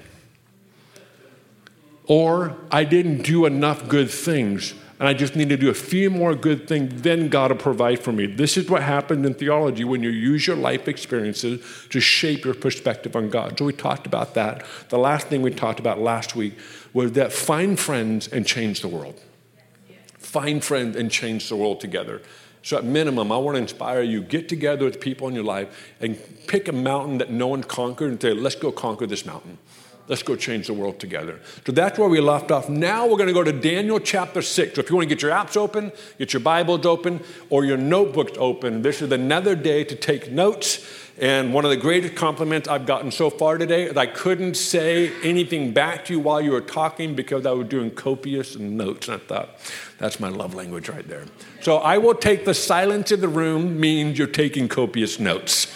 Or 2.06 2.56
I 2.70 2.84
didn't 2.84 3.22
do 3.22 3.46
enough 3.46 3.88
good 3.88 4.10
things 4.10 4.74
and 4.98 5.08
I 5.08 5.14
just 5.14 5.34
need 5.34 5.48
to 5.48 5.56
do 5.56 5.70
a 5.70 5.74
few 5.74 6.08
more 6.08 6.34
good 6.34 6.68
things, 6.68 7.02
then 7.02 7.28
God 7.28 7.50
will 7.50 7.58
provide 7.58 7.98
for 8.00 8.12
me. 8.12 8.26
This 8.26 8.56
is 8.56 8.70
what 8.70 8.82
happened 8.82 9.26
in 9.26 9.34
theology 9.34 9.82
when 9.82 10.02
you 10.02 10.10
use 10.10 10.46
your 10.46 10.56
life 10.56 10.86
experiences 10.86 11.64
to 11.90 12.00
shape 12.00 12.44
your 12.44 12.54
perspective 12.54 13.16
on 13.16 13.28
God. 13.28 13.58
So 13.58 13.64
we 13.64 13.72
talked 13.72 14.06
about 14.06 14.34
that. 14.34 14.64
The 14.90 14.98
last 14.98 15.26
thing 15.26 15.42
we 15.42 15.50
talked 15.50 15.80
about 15.80 15.98
last 15.98 16.36
week 16.36 16.54
was 16.92 17.12
that 17.12 17.32
find 17.32 17.78
friends 17.78 18.28
and 18.28 18.46
change 18.46 18.82
the 18.82 18.88
world. 18.88 19.20
Find 20.18 20.62
friends 20.64 20.96
and 20.96 21.10
change 21.10 21.48
the 21.48 21.56
world 21.56 21.80
together. 21.80 22.22
So, 22.62 22.78
at 22.78 22.84
minimum, 22.84 23.30
I 23.30 23.36
want 23.36 23.56
to 23.56 23.60
inspire 23.60 24.00
you 24.00 24.22
get 24.22 24.48
together 24.48 24.86
with 24.86 24.98
people 24.98 25.28
in 25.28 25.34
your 25.34 25.44
life 25.44 25.92
and 26.00 26.18
pick 26.46 26.66
a 26.66 26.72
mountain 26.72 27.18
that 27.18 27.30
no 27.30 27.46
one 27.46 27.62
conquered 27.62 28.10
and 28.10 28.22
say, 28.22 28.32
let's 28.32 28.56
go 28.56 28.72
conquer 28.72 29.06
this 29.06 29.26
mountain. 29.26 29.58
Let's 30.06 30.22
go 30.22 30.36
change 30.36 30.66
the 30.66 30.74
world 30.74 31.00
together. 31.00 31.40
So 31.64 31.72
that's 31.72 31.98
where 31.98 32.08
we 32.08 32.20
left 32.20 32.50
off. 32.50 32.68
Now 32.68 33.06
we're 33.06 33.16
going 33.16 33.28
to 33.28 33.32
go 33.32 33.42
to 33.42 33.52
Daniel 33.52 33.98
chapter 33.98 34.42
6. 34.42 34.74
So 34.74 34.80
if 34.80 34.90
you 34.90 34.96
want 34.96 35.08
to 35.08 35.14
get 35.14 35.22
your 35.22 35.30
apps 35.30 35.56
open, 35.56 35.92
get 36.18 36.34
your 36.34 36.40
Bibles 36.40 36.84
open, 36.84 37.22
or 37.48 37.64
your 37.64 37.78
notebooks 37.78 38.32
open, 38.36 38.82
this 38.82 39.00
is 39.00 39.10
another 39.12 39.54
day 39.54 39.82
to 39.84 39.94
take 39.94 40.30
notes. 40.30 40.86
And 41.16 41.54
one 41.54 41.64
of 41.64 41.70
the 41.70 41.76
greatest 41.76 42.16
compliments 42.16 42.68
I've 42.68 42.84
gotten 42.84 43.10
so 43.10 43.30
far 43.30 43.56
today 43.56 43.84
is 43.84 43.96
I 43.96 44.06
couldn't 44.06 44.56
say 44.56 45.10
anything 45.22 45.72
back 45.72 46.04
to 46.06 46.12
you 46.12 46.20
while 46.20 46.40
you 46.40 46.50
were 46.50 46.60
talking 46.60 47.14
because 47.14 47.46
I 47.46 47.52
was 47.52 47.68
doing 47.68 47.90
copious 47.90 48.58
notes. 48.58 49.08
And 49.08 49.22
I 49.22 49.24
thought, 49.24 49.58
that's 49.98 50.20
my 50.20 50.28
love 50.28 50.54
language 50.54 50.90
right 50.90 51.06
there. 51.08 51.24
So 51.62 51.76
I 51.76 51.96
will 51.96 52.16
take 52.16 52.44
the 52.44 52.52
silence 52.52 53.10
in 53.10 53.20
the 53.22 53.28
room 53.28 53.80
means 53.80 54.18
you're 54.18 54.26
taking 54.26 54.68
copious 54.68 55.18
notes. 55.18 55.68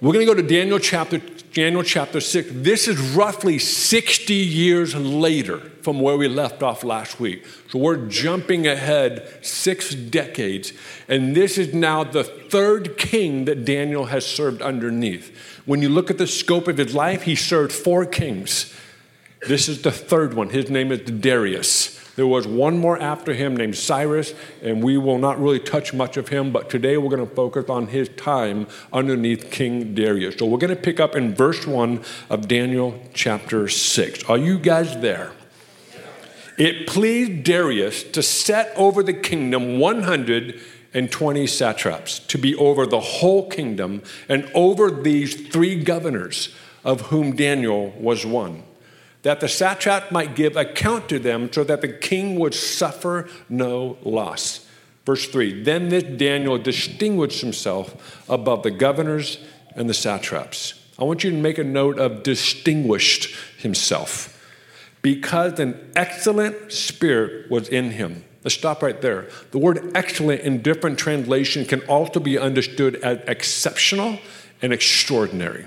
We're 0.00 0.12
going 0.12 0.26
to 0.26 0.34
go 0.34 0.38
to 0.38 0.46
Daniel 0.46 0.78
chapter 0.78 1.18
Daniel 1.54 1.84
chapter 1.84 2.20
6. 2.20 2.50
This 2.52 2.88
is 2.88 2.98
roughly 3.14 3.60
60 3.60 4.34
years 4.34 4.96
later 4.96 5.58
from 5.82 6.00
where 6.00 6.16
we 6.16 6.26
left 6.26 6.64
off 6.64 6.82
last 6.82 7.20
week. 7.20 7.46
So 7.68 7.78
we're 7.78 8.08
jumping 8.08 8.66
ahead 8.66 9.28
six 9.40 9.94
decades. 9.94 10.72
And 11.06 11.36
this 11.36 11.56
is 11.56 11.72
now 11.72 12.02
the 12.02 12.24
third 12.24 12.98
king 12.98 13.44
that 13.44 13.64
Daniel 13.64 14.06
has 14.06 14.26
served 14.26 14.62
underneath. 14.62 15.62
When 15.64 15.80
you 15.80 15.90
look 15.90 16.10
at 16.10 16.18
the 16.18 16.26
scope 16.26 16.66
of 16.66 16.76
his 16.76 16.92
life, 16.92 17.22
he 17.22 17.36
served 17.36 17.70
four 17.70 18.04
kings. 18.04 18.74
This 19.46 19.68
is 19.68 19.82
the 19.82 19.92
third 19.92 20.34
one. 20.34 20.50
His 20.50 20.70
name 20.70 20.90
is 20.90 21.00
Darius. 21.00 22.00
There 22.16 22.26
was 22.26 22.46
one 22.46 22.78
more 22.78 22.98
after 22.98 23.34
him 23.34 23.56
named 23.56 23.76
Cyrus, 23.76 24.34
and 24.62 24.82
we 24.82 24.96
will 24.96 25.18
not 25.18 25.40
really 25.40 25.58
touch 25.58 25.92
much 25.92 26.16
of 26.16 26.28
him, 26.28 26.52
but 26.52 26.70
today 26.70 26.96
we're 26.96 27.10
going 27.14 27.28
to 27.28 27.34
focus 27.34 27.68
on 27.68 27.88
his 27.88 28.08
time 28.10 28.68
underneath 28.92 29.50
King 29.50 29.94
Darius. 29.94 30.36
So 30.38 30.46
we're 30.46 30.58
going 30.58 30.74
to 30.74 30.80
pick 30.80 31.00
up 31.00 31.16
in 31.16 31.34
verse 31.34 31.66
1 31.66 32.02
of 32.30 32.46
Daniel 32.46 33.02
chapter 33.12 33.68
6. 33.68 34.24
Are 34.24 34.38
you 34.38 34.58
guys 34.58 35.00
there? 35.00 35.32
it 36.56 36.86
pleased 36.86 37.42
Darius 37.42 38.04
to 38.04 38.22
set 38.22 38.72
over 38.76 39.02
the 39.02 39.12
kingdom 39.12 39.78
120 39.78 41.46
satraps 41.46 42.20
to 42.20 42.38
be 42.38 42.54
over 42.54 42.86
the 42.86 43.00
whole 43.00 43.48
kingdom 43.50 44.02
and 44.28 44.48
over 44.54 44.90
these 44.90 45.48
three 45.48 45.82
governors, 45.82 46.54
of 46.84 47.00
whom 47.02 47.34
Daniel 47.34 47.90
was 47.98 48.24
one, 48.24 48.62
that 49.24 49.40
the 49.40 49.48
satrap 49.48 50.12
might 50.12 50.36
give 50.36 50.56
account 50.56 51.08
to 51.08 51.18
them 51.18 51.52
so 51.52 51.64
that 51.64 51.80
the 51.80 51.88
king 51.88 52.38
would 52.38 52.54
suffer 52.54 53.28
no 53.48 53.98
loss. 54.02 54.66
Verse 55.04 55.26
3 55.26 55.64
Then 55.64 55.88
this 55.88 56.04
Daniel 56.04 56.56
distinguished 56.58 57.40
himself 57.40 58.22
above 58.28 58.62
the 58.62 58.70
governors 58.70 59.38
and 59.74 59.90
the 59.90 59.94
satraps. 59.94 60.74
I 60.98 61.04
want 61.04 61.24
you 61.24 61.30
to 61.30 61.36
make 61.36 61.58
a 61.58 61.64
note 61.64 61.98
of 61.98 62.22
distinguished 62.22 63.34
himself 63.58 64.30
because 65.02 65.58
an 65.58 65.92
excellent 65.96 66.70
spirit 66.72 67.50
was 67.50 67.68
in 67.68 67.90
him. 67.90 68.24
Let's 68.44 68.54
stop 68.54 68.82
right 68.82 69.00
there. 69.00 69.28
The 69.52 69.58
word 69.58 69.92
excellent 69.94 70.42
in 70.42 70.60
different 70.60 70.98
translations 70.98 71.66
can 71.66 71.80
also 71.82 72.20
be 72.20 72.38
understood 72.38 72.96
as 72.96 73.18
exceptional 73.26 74.18
and 74.60 74.72
extraordinary. 74.72 75.64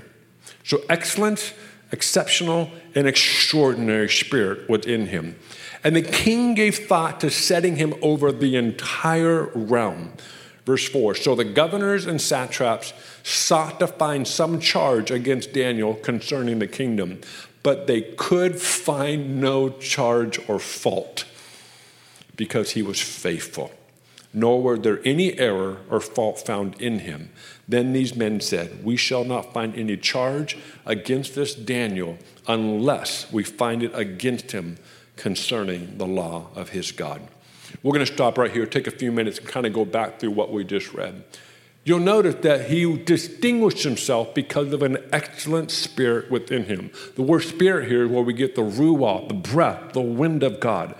So, 0.64 0.82
excellent, 0.90 1.54
exceptional, 1.92 2.70
and 2.96 3.08
extraordinary 3.08 4.10
spirit 4.10 4.70
was 4.70 4.86
in 4.86 5.08
him. 5.08 5.36
And 5.84 5.96
the 5.96 6.02
king 6.02 6.54
gave 6.54 6.88
thought 6.88 7.20
to 7.22 7.30
setting 7.30 7.78
him 7.78 7.94
over 8.02 8.32
the 8.32 8.56
entire 8.56 9.46
realm. 9.54 10.14
Verse 10.66 10.88
4 10.90 11.16
So 11.16 11.34
the 11.34 11.46
governors 11.46 12.06
and 12.06 12.20
satraps 12.20 12.94
sought 13.24 13.80
to 13.80 13.88
find 13.88 14.28
some 14.28 14.60
charge 14.60 15.12
against 15.12 15.54
Daniel 15.54 15.96
concerning 15.96 16.60
the 16.60 16.68
kingdom, 16.68 17.22
but 17.64 17.88
they 17.88 18.02
could 18.02 18.60
find 18.60 19.40
no 19.40 19.70
charge 19.70 20.40
or 20.50 20.60
fault 20.60 21.26
because 22.36 22.72
he 22.72 22.82
was 22.82 23.02
faithful. 23.02 23.72
Nor 24.38 24.62
were 24.62 24.78
there 24.78 25.02
any 25.04 25.36
error 25.40 25.80
or 25.90 26.00
fault 26.00 26.46
found 26.46 26.80
in 26.80 27.00
him. 27.00 27.32
Then 27.68 27.92
these 27.92 28.16
men 28.16 28.40
said, 28.40 28.86
We 28.86 28.96
shall 28.96 29.24
not 29.24 29.52
find 29.52 29.76
any 29.76 29.98
charge 29.98 30.56
against 30.86 31.34
this 31.34 31.56
Daniel 31.56 32.20
unless 32.48 33.32
we 33.32 33.42
find 33.42 33.82
it 33.82 33.90
against 33.96 34.52
him 34.52 34.78
concerning 35.16 35.98
the 35.98 36.06
law 36.06 36.50
of 36.54 36.70
his 36.70 36.92
God. 36.92 37.24
We're 37.82 37.94
going 37.94 38.06
to 38.06 38.14
stop 38.14 38.38
right 38.38 38.52
here, 38.52 38.68
take 38.68 38.86
a 38.86 38.92
few 38.92 39.12
minutes, 39.12 39.40
and 39.40 39.48
kind 39.48 39.66
of 39.66 39.74
go 39.74 39.86
back 39.86 40.20
through 40.20 40.32
what 40.32 40.52
we 40.52 40.64
just 40.64 40.94
read. 40.94 41.24
You'll 41.84 41.98
notice 41.98 42.36
that 42.42 42.70
he 42.70 42.96
distinguished 42.96 43.82
himself 43.82 44.36
because 44.36 44.72
of 44.72 44.84
an 44.84 45.00
excellent 45.12 45.72
spirit 45.72 46.30
within 46.30 46.66
him. 46.66 46.92
The 47.16 47.24
word 47.24 47.40
spirit 47.40 47.90
here 47.90 48.06
is 48.06 48.12
where 48.12 48.22
we 48.22 48.34
get 48.34 48.54
the 48.54 48.62
ruah, 48.62 49.28
the 49.28 49.34
breath, 49.34 49.94
the 49.94 50.02
wind 50.02 50.44
of 50.44 50.60
God. 50.60 50.94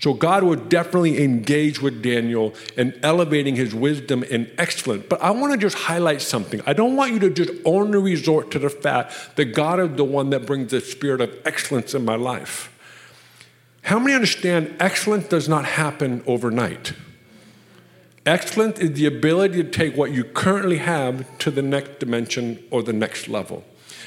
So 0.00 0.14
God 0.14 0.44
would 0.44 0.70
definitely 0.70 1.22
engage 1.22 1.82
with 1.82 2.02
Daniel 2.02 2.54
in 2.76 2.98
elevating 3.02 3.54
his 3.54 3.74
wisdom 3.74 4.24
and 4.30 4.50
excellence. 4.56 5.04
But 5.08 5.20
I 5.20 5.30
want 5.30 5.52
to 5.52 5.58
just 5.58 5.76
highlight 5.76 6.22
something. 6.22 6.62
I 6.66 6.72
don't 6.72 6.96
want 6.96 7.12
you 7.12 7.18
to 7.20 7.30
just 7.30 7.52
only 7.66 7.98
resort 7.98 8.50
to 8.52 8.58
the 8.58 8.70
fact 8.70 9.36
that 9.36 9.46
God 9.46 9.78
is 9.78 9.96
the 9.96 10.04
one 10.04 10.30
that 10.30 10.46
brings 10.46 10.70
the 10.70 10.80
spirit 10.80 11.20
of 11.20 11.36
excellence 11.44 11.94
in 11.94 12.04
my 12.04 12.16
life. 12.16 12.74
How 13.82 13.98
many 13.98 14.14
understand 14.14 14.74
excellence 14.80 15.28
does 15.28 15.48
not 15.48 15.66
happen 15.66 16.22
overnight? 16.26 16.94
Excellence 18.24 18.78
is 18.78 18.92
the 18.92 19.06
ability 19.06 19.62
to 19.62 19.70
take 19.70 19.96
what 19.96 20.12
you 20.12 20.24
currently 20.24 20.78
have 20.78 21.26
to 21.38 21.50
the 21.50 21.62
next 21.62 21.98
dimension 21.98 22.62
or 22.70 22.82
the 22.82 22.92
next 22.92 23.28
level. 23.28 23.64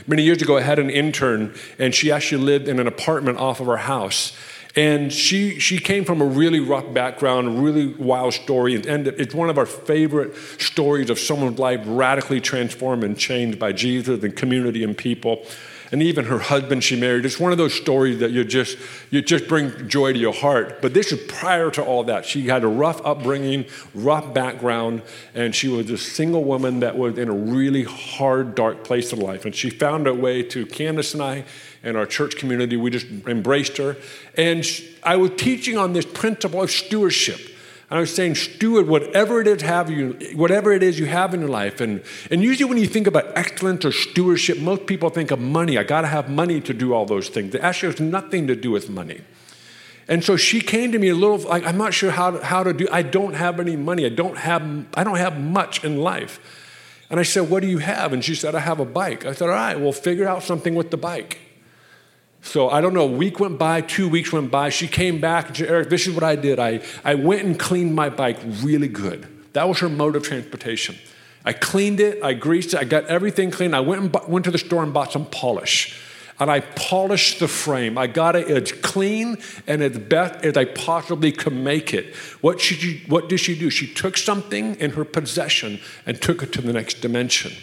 Many 0.07 0.23
years 0.23 0.41
ago, 0.41 0.57
I 0.57 0.61
had 0.61 0.79
an 0.79 0.89
intern, 0.89 1.53
and 1.77 1.93
she 1.93 2.11
actually 2.11 2.43
lived 2.43 2.67
in 2.67 2.79
an 2.79 2.87
apartment 2.87 3.37
off 3.37 3.59
of 3.59 3.69
our 3.69 3.77
house. 3.77 4.35
And 4.75 5.13
she, 5.13 5.59
she 5.59 5.77
came 5.77 6.03
from 6.03 6.19
a 6.19 6.25
really 6.25 6.59
rough 6.59 6.91
background, 6.93 7.47
a 7.47 7.61
really 7.61 7.93
wild 7.93 8.33
story, 8.33 8.75
and 8.75 9.07
it's 9.07 9.35
one 9.35 9.49
of 9.49 9.59
our 9.59 9.67
favorite 9.67 10.35
stories 10.59 11.11
of 11.11 11.19
someone's 11.19 11.59
life 11.59 11.81
radically 11.85 12.41
transformed 12.41 13.03
and 13.03 13.15
changed 13.15 13.59
by 13.59 13.71
Jesus 13.71 14.23
and 14.23 14.35
community 14.35 14.83
and 14.83 14.97
people 14.97 15.45
and 15.93 16.01
even 16.01 16.25
her 16.25 16.39
husband 16.39 16.83
she 16.83 16.99
married. 16.99 17.23
It's 17.23 17.39
one 17.39 17.51
of 17.51 17.59
those 17.59 17.75
stories 17.75 18.17
that 18.17 18.31
you 18.31 18.43
just 18.43 18.79
you 19.11 19.21
just 19.21 19.47
bring 19.47 19.87
joy 19.87 20.11
to 20.11 20.17
your 20.17 20.33
heart. 20.33 20.81
But 20.81 20.95
this 20.95 21.11
is 21.11 21.21
prior 21.27 21.69
to 21.69 21.83
all 21.83 22.03
that. 22.05 22.25
She 22.25 22.47
had 22.47 22.63
a 22.63 22.67
rough 22.67 22.99
upbringing, 23.05 23.65
rough 23.93 24.33
background, 24.33 25.03
and 25.35 25.53
she 25.53 25.67
was 25.67 25.91
a 25.91 25.97
single 25.99 26.43
woman 26.43 26.79
that 26.79 26.97
was 26.97 27.19
in 27.19 27.29
a 27.29 27.33
really 27.33 27.83
hard, 27.83 28.55
dark 28.55 28.83
place 28.83 29.13
in 29.13 29.19
life. 29.19 29.45
And 29.45 29.53
she 29.53 29.69
found 29.69 30.07
her 30.07 30.15
way 30.15 30.41
to 30.41 30.65
Candace 30.65 31.13
and 31.13 31.21
I 31.21 31.45
and 31.83 31.97
our 31.97 32.05
church 32.05 32.37
community. 32.37 32.77
We 32.77 32.89
just 32.89 33.07
embraced 33.27 33.77
her. 33.77 33.97
And 34.35 34.65
I 35.03 35.17
was 35.17 35.31
teaching 35.37 35.77
on 35.77 35.93
this 35.93 36.05
principle 36.05 36.61
of 36.61 36.71
stewardship. 36.71 37.39
And 37.89 37.97
I 37.97 38.01
was 38.01 38.15
saying, 38.15 38.35
steward 38.35 38.87
whatever 38.87 39.41
it 39.41 39.47
is 39.47 39.61
have 39.61 39.91
you, 39.91 40.17
whatever 40.35 40.71
it 40.71 40.81
is 40.81 40.97
you 40.97 41.05
have 41.05 41.33
in 41.33 41.41
your 41.41 41.49
life. 41.49 41.81
And, 41.81 42.01
and 42.31 42.41
usually 42.41 42.67
when 42.67 42.79
you 42.79 42.87
think 42.87 43.05
about 43.05 43.37
excellence 43.37 43.85
or 43.85 43.91
stewardship, 43.91 44.57
most 44.57 44.87
people 44.87 45.09
think 45.09 45.29
of 45.29 45.39
money. 45.39 45.77
I 45.77 45.83
gotta 45.83 46.07
have 46.07 46.29
money 46.29 46.61
to 46.61 46.73
do 46.73 46.93
all 46.93 47.05
those 47.05 47.29
things. 47.29 47.53
It 47.53 47.61
actually 47.61 47.91
has 47.91 48.01
nothing 48.01 48.47
to 48.47 48.55
do 48.55 48.71
with 48.71 48.89
money. 48.89 49.21
And 50.07 50.23
so 50.23 50.35
she 50.35 50.59
came 50.59 50.91
to 50.91 50.99
me 50.99 51.09
a 51.09 51.15
little 51.15 51.37
like, 51.37 51.65
I'm 51.65 51.77
not 51.77 51.93
sure 51.93 52.11
how 52.11 52.31
to, 52.31 52.43
how 52.43 52.63
to 52.63 52.73
do, 52.73 52.87
I 52.91 53.03
don't 53.03 53.35
have 53.35 53.59
any 53.59 53.75
money. 53.75 54.05
I 54.05 54.09
don't 54.09 54.37
have, 54.37 54.85
I 54.95 55.03
don't 55.03 55.17
have 55.17 55.39
much 55.39 55.83
in 55.83 55.97
life. 55.97 56.39
And 57.09 57.19
I 57.19 57.23
said, 57.23 57.49
What 57.49 57.61
do 57.61 57.67
you 57.67 57.77
have? 57.77 58.11
And 58.11 58.23
she 58.23 58.33
said, 58.33 58.55
I 58.55 58.59
have 58.59 58.79
a 58.79 58.85
bike. 58.85 59.25
I 59.25 59.33
said, 59.33 59.47
All 59.47 59.55
right, 59.55 59.79
we'll 59.79 59.93
figure 59.93 60.27
out 60.27 60.43
something 60.43 60.73
with 60.73 60.89
the 60.89 60.97
bike. 60.97 61.39
So 62.43 62.69
I 62.69 62.81
don't 62.81 62.93
know, 62.93 63.05
a 63.05 63.07
week 63.07 63.39
went 63.39 63.57
by, 63.57 63.81
two 63.81 64.09
weeks 64.09 64.31
went 64.33 64.51
by. 64.51 64.69
She 64.69 64.87
came 64.87 65.21
back 65.21 65.47
and 65.47 65.57
said, 65.57 65.69
Eric, 65.69 65.89
this 65.89 66.05
is 66.05 66.13
what 66.13 66.23
I 66.23 66.35
did. 66.35 66.59
I, 66.59 66.81
I 67.03 67.15
went 67.15 67.43
and 67.43 67.57
cleaned 67.57 67.95
my 67.95 68.09
bike 68.09 68.37
really 68.61 68.89
good. 68.89 69.27
That 69.53 69.67
was 69.67 69.79
her 69.79 69.89
mode 69.89 70.17
of 70.17 70.23
transportation. 70.23 70.95
I 71.45 71.53
cleaned 71.53 71.99
it, 71.99 72.21
I 72.21 72.33
greased 72.33 72.73
it, 72.73 72.79
I 72.79 72.83
got 72.83 73.05
everything 73.05 73.49
clean. 73.49 73.73
I 73.73 73.79
went, 73.79 74.01
and 74.01 74.11
bu- 74.11 74.27
went 74.27 74.45
to 74.45 74.51
the 74.51 74.57
store 74.57 74.83
and 74.83 74.93
bought 74.93 75.13
some 75.13 75.25
polish. 75.25 76.01
And 76.39 76.51
I 76.51 76.59
polished 76.61 77.39
the 77.39 77.47
frame. 77.47 77.97
I 77.97 78.07
got 78.07 78.35
it 78.35 78.49
as 78.49 78.71
clean 78.71 79.37
and 79.65 79.81
as 79.81 79.97
best 79.97 80.43
as 80.43 80.57
I 80.57 80.65
possibly 80.65 81.31
could 81.31 81.53
make 81.53 81.93
it. 81.93 82.15
What, 82.41 82.59
she, 82.59 83.03
what 83.07 83.29
did 83.29 83.37
she 83.39 83.57
do? 83.57 83.69
She 83.69 83.93
took 83.93 84.17
something 84.17 84.75
in 84.75 84.91
her 84.91 85.05
possession 85.05 85.79
and 86.05 86.21
took 86.21 86.43
it 86.43 86.51
to 86.53 86.61
the 86.61 86.73
next 86.73 87.01
dimension. 87.01 87.53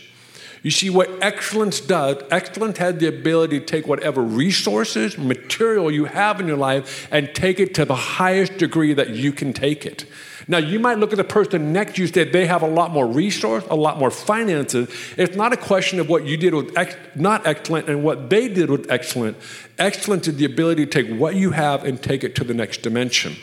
You 0.63 0.71
see, 0.71 0.91
what 0.91 1.09
excellence 1.23 1.81
does, 1.81 2.23
excellence 2.31 2.77
has 2.79 2.97
the 2.97 3.07
ability 3.07 3.61
to 3.61 3.65
take 3.65 3.87
whatever 3.87 4.23
resources, 4.23 5.17
material 5.17 5.91
you 5.91 6.05
have 6.05 6.39
in 6.39 6.47
your 6.47 6.59
life 6.59 7.09
and 7.11 7.35
take 7.35 7.59
it 7.59 7.75
to 7.77 7.87
the 7.87 7.95
highest 7.95 8.59
degree 8.59 8.93
that 8.93 9.11
you 9.11 9.33
can 9.33 9.55
take 9.55 9.87
it. 9.87 10.05
Now, 10.49 10.59
you 10.59 10.79
might 10.79 10.99
look 10.99 11.13
at 11.13 11.17
the 11.17 11.25
person 11.25 11.73
next 11.73 11.97
to 11.97 12.03
you 12.03 12.09
that 12.09 12.33
they 12.33 12.47
have 12.47 12.63
a 12.63 12.67
lot 12.67 12.91
more 12.91 13.07
resource, 13.07 13.65
a 13.71 13.77
lot 13.77 13.99
more 13.99 14.11
finances. 14.11 14.93
It's 15.17 15.37
not 15.37 15.53
a 15.53 15.57
question 15.57 15.99
of 16.01 16.09
what 16.09 16.25
you 16.25 16.37
did 16.37 16.55
with 16.55 16.77
ex- 16.77 16.97
not 17.15 17.47
excellent 17.47 17.89
and 17.89 18.03
what 18.03 18.29
they 18.29 18.49
did 18.49 18.69
with 18.69 18.91
excellent. 18.91 19.37
Excellence 19.79 20.29
is 20.29 20.37
the 20.37 20.45
ability 20.45 20.87
to 20.87 20.91
take 20.91 21.19
what 21.19 21.37
you 21.37 21.53
have 21.53 21.85
and 21.85 22.03
take 22.03 22.25
it 22.25 22.35
to 22.35 22.45
the 22.45 22.53
next 22.53 22.83
dimension. 22.83 23.37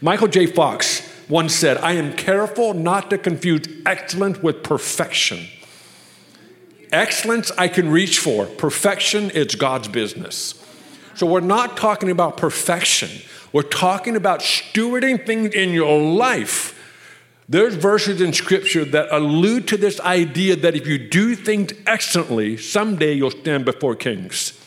Michael 0.00 0.28
J. 0.28 0.46
Fox 0.46 1.08
once 1.28 1.54
said, 1.54 1.78
I 1.78 1.92
am 1.92 2.12
careful 2.12 2.74
not 2.74 3.10
to 3.10 3.18
confuse 3.18 3.62
excellence 3.86 4.38
with 4.38 4.62
perfection. 4.62 5.48
Excellence 6.92 7.50
I 7.56 7.68
can 7.68 7.90
reach 7.90 8.18
for, 8.18 8.44
perfection, 8.44 9.30
it's 9.34 9.54
God's 9.54 9.88
business. 9.88 10.62
So 11.14 11.26
we're 11.26 11.40
not 11.40 11.76
talking 11.76 12.10
about 12.10 12.36
perfection, 12.36 13.10
we're 13.52 13.62
talking 13.62 14.14
about 14.14 14.40
stewarding 14.40 15.26
things 15.26 15.54
in 15.54 15.70
your 15.70 16.00
life. 16.00 16.78
There's 17.48 17.74
verses 17.74 18.20
in 18.20 18.32
scripture 18.32 18.84
that 18.84 19.08
allude 19.10 19.68
to 19.68 19.76
this 19.76 20.00
idea 20.00 20.56
that 20.56 20.74
if 20.76 20.86
you 20.86 20.96
do 20.96 21.34
things 21.34 21.72
excellently, 21.86 22.56
someday 22.56 23.14
you'll 23.14 23.30
stand 23.30 23.64
before 23.64 23.94
kings. 23.94 24.58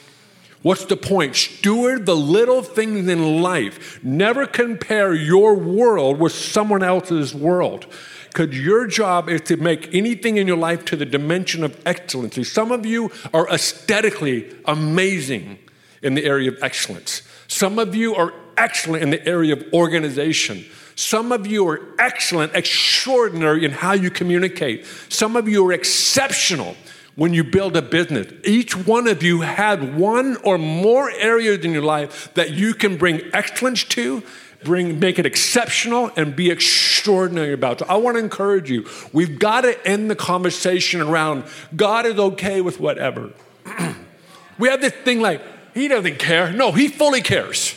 What's 0.65 0.85
the 0.85 0.97
point? 0.97 1.35
Steward 1.35 2.07
the 2.07 2.15
little 2.15 2.63
things 2.63 3.07
in 3.07 3.43
life. 3.43 4.03
Never 4.03 4.47
compare 4.47 5.13
your 5.13 5.53
world 5.53 6.19
with 6.19 6.33
someone 6.33 6.81
else's 6.81 7.35
world 7.35 7.85
because 8.29 8.59
your 8.59 8.87
job 8.87 9.29
is 9.29 9.41
to 9.41 9.57
make 9.57 9.93
anything 9.93 10.37
in 10.37 10.47
your 10.47 10.57
life 10.57 10.83
to 10.85 10.95
the 10.95 11.05
dimension 11.05 11.63
of 11.63 11.79
excellency. 11.85 12.43
Some 12.43 12.71
of 12.71 12.83
you 12.83 13.11
are 13.31 13.47
aesthetically 13.47 14.55
amazing 14.65 15.59
in 16.01 16.15
the 16.15 16.25
area 16.25 16.49
of 16.49 16.57
excellence. 16.63 17.21
Some 17.47 17.77
of 17.77 17.93
you 17.93 18.15
are 18.15 18.33
excellent 18.57 19.03
in 19.03 19.11
the 19.11 19.23
area 19.23 19.53
of 19.53 19.63
organization. 19.71 20.65
Some 20.95 21.31
of 21.31 21.45
you 21.45 21.67
are 21.67 21.81
excellent, 21.99 22.55
extraordinary 22.55 23.65
in 23.65 23.71
how 23.71 23.93
you 23.93 24.09
communicate. 24.09 24.87
Some 25.09 25.35
of 25.35 25.47
you 25.47 25.67
are 25.67 25.73
exceptional 25.73 26.75
when 27.15 27.33
you 27.33 27.43
build 27.43 27.77
a 27.77 27.81
business. 27.81 28.31
Each 28.43 28.75
one 28.75 29.07
of 29.07 29.23
you 29.23 29.41
had 29.41 29.97
one 29.97 30.37
or 30.43 30.57
more 30.57 31.09
areas 31.11 31.63
in 31.63 31.71
your 31.71 31.83
life 31.83 32.33
that 32.33 32.51
you 32.51 32.73
can 32.73 32.97
bring 32.97 33.21
excellence 33.33 33.83
to 33.85 34.23
bring, 34.65 34.99
make 34.99 35.17
it 35.17 35.25
exceptional 35.25 36.11
and 36.17 36.35
be 36.35 36.51
extraordinary 36.51 37.53
about. 37.53 37.79
So 37.79 37.85
I 37.87 37.95
want 37.95 38.17
to 38.17 38.19
encourage 38.23 38.69
you. 38.69 38.85
We've 39.13 39.39
got 39.39 39.61
to 39.61 39.87
end 39.87 40.11
the 40.11 40.15
conversation 40.15 40.99
around 40.99 41.45
God 41.73 42.05
is 42.05 42.19
okay 42.19 42.59
with 42.59 42.81
whatever. 42.81 43.31
we 44.57 44.67
have 44.67 44.81
this 44.81 44.93
thing 44.93 45.21
like, 45.21 45.41
He 45.73 45.87
doesn't 45.87 46.19
care. 46.19 46.51
No, 46.51 46.73
He 46.73 46.89
fully 46.89 47.21
cares. 47.21 47.75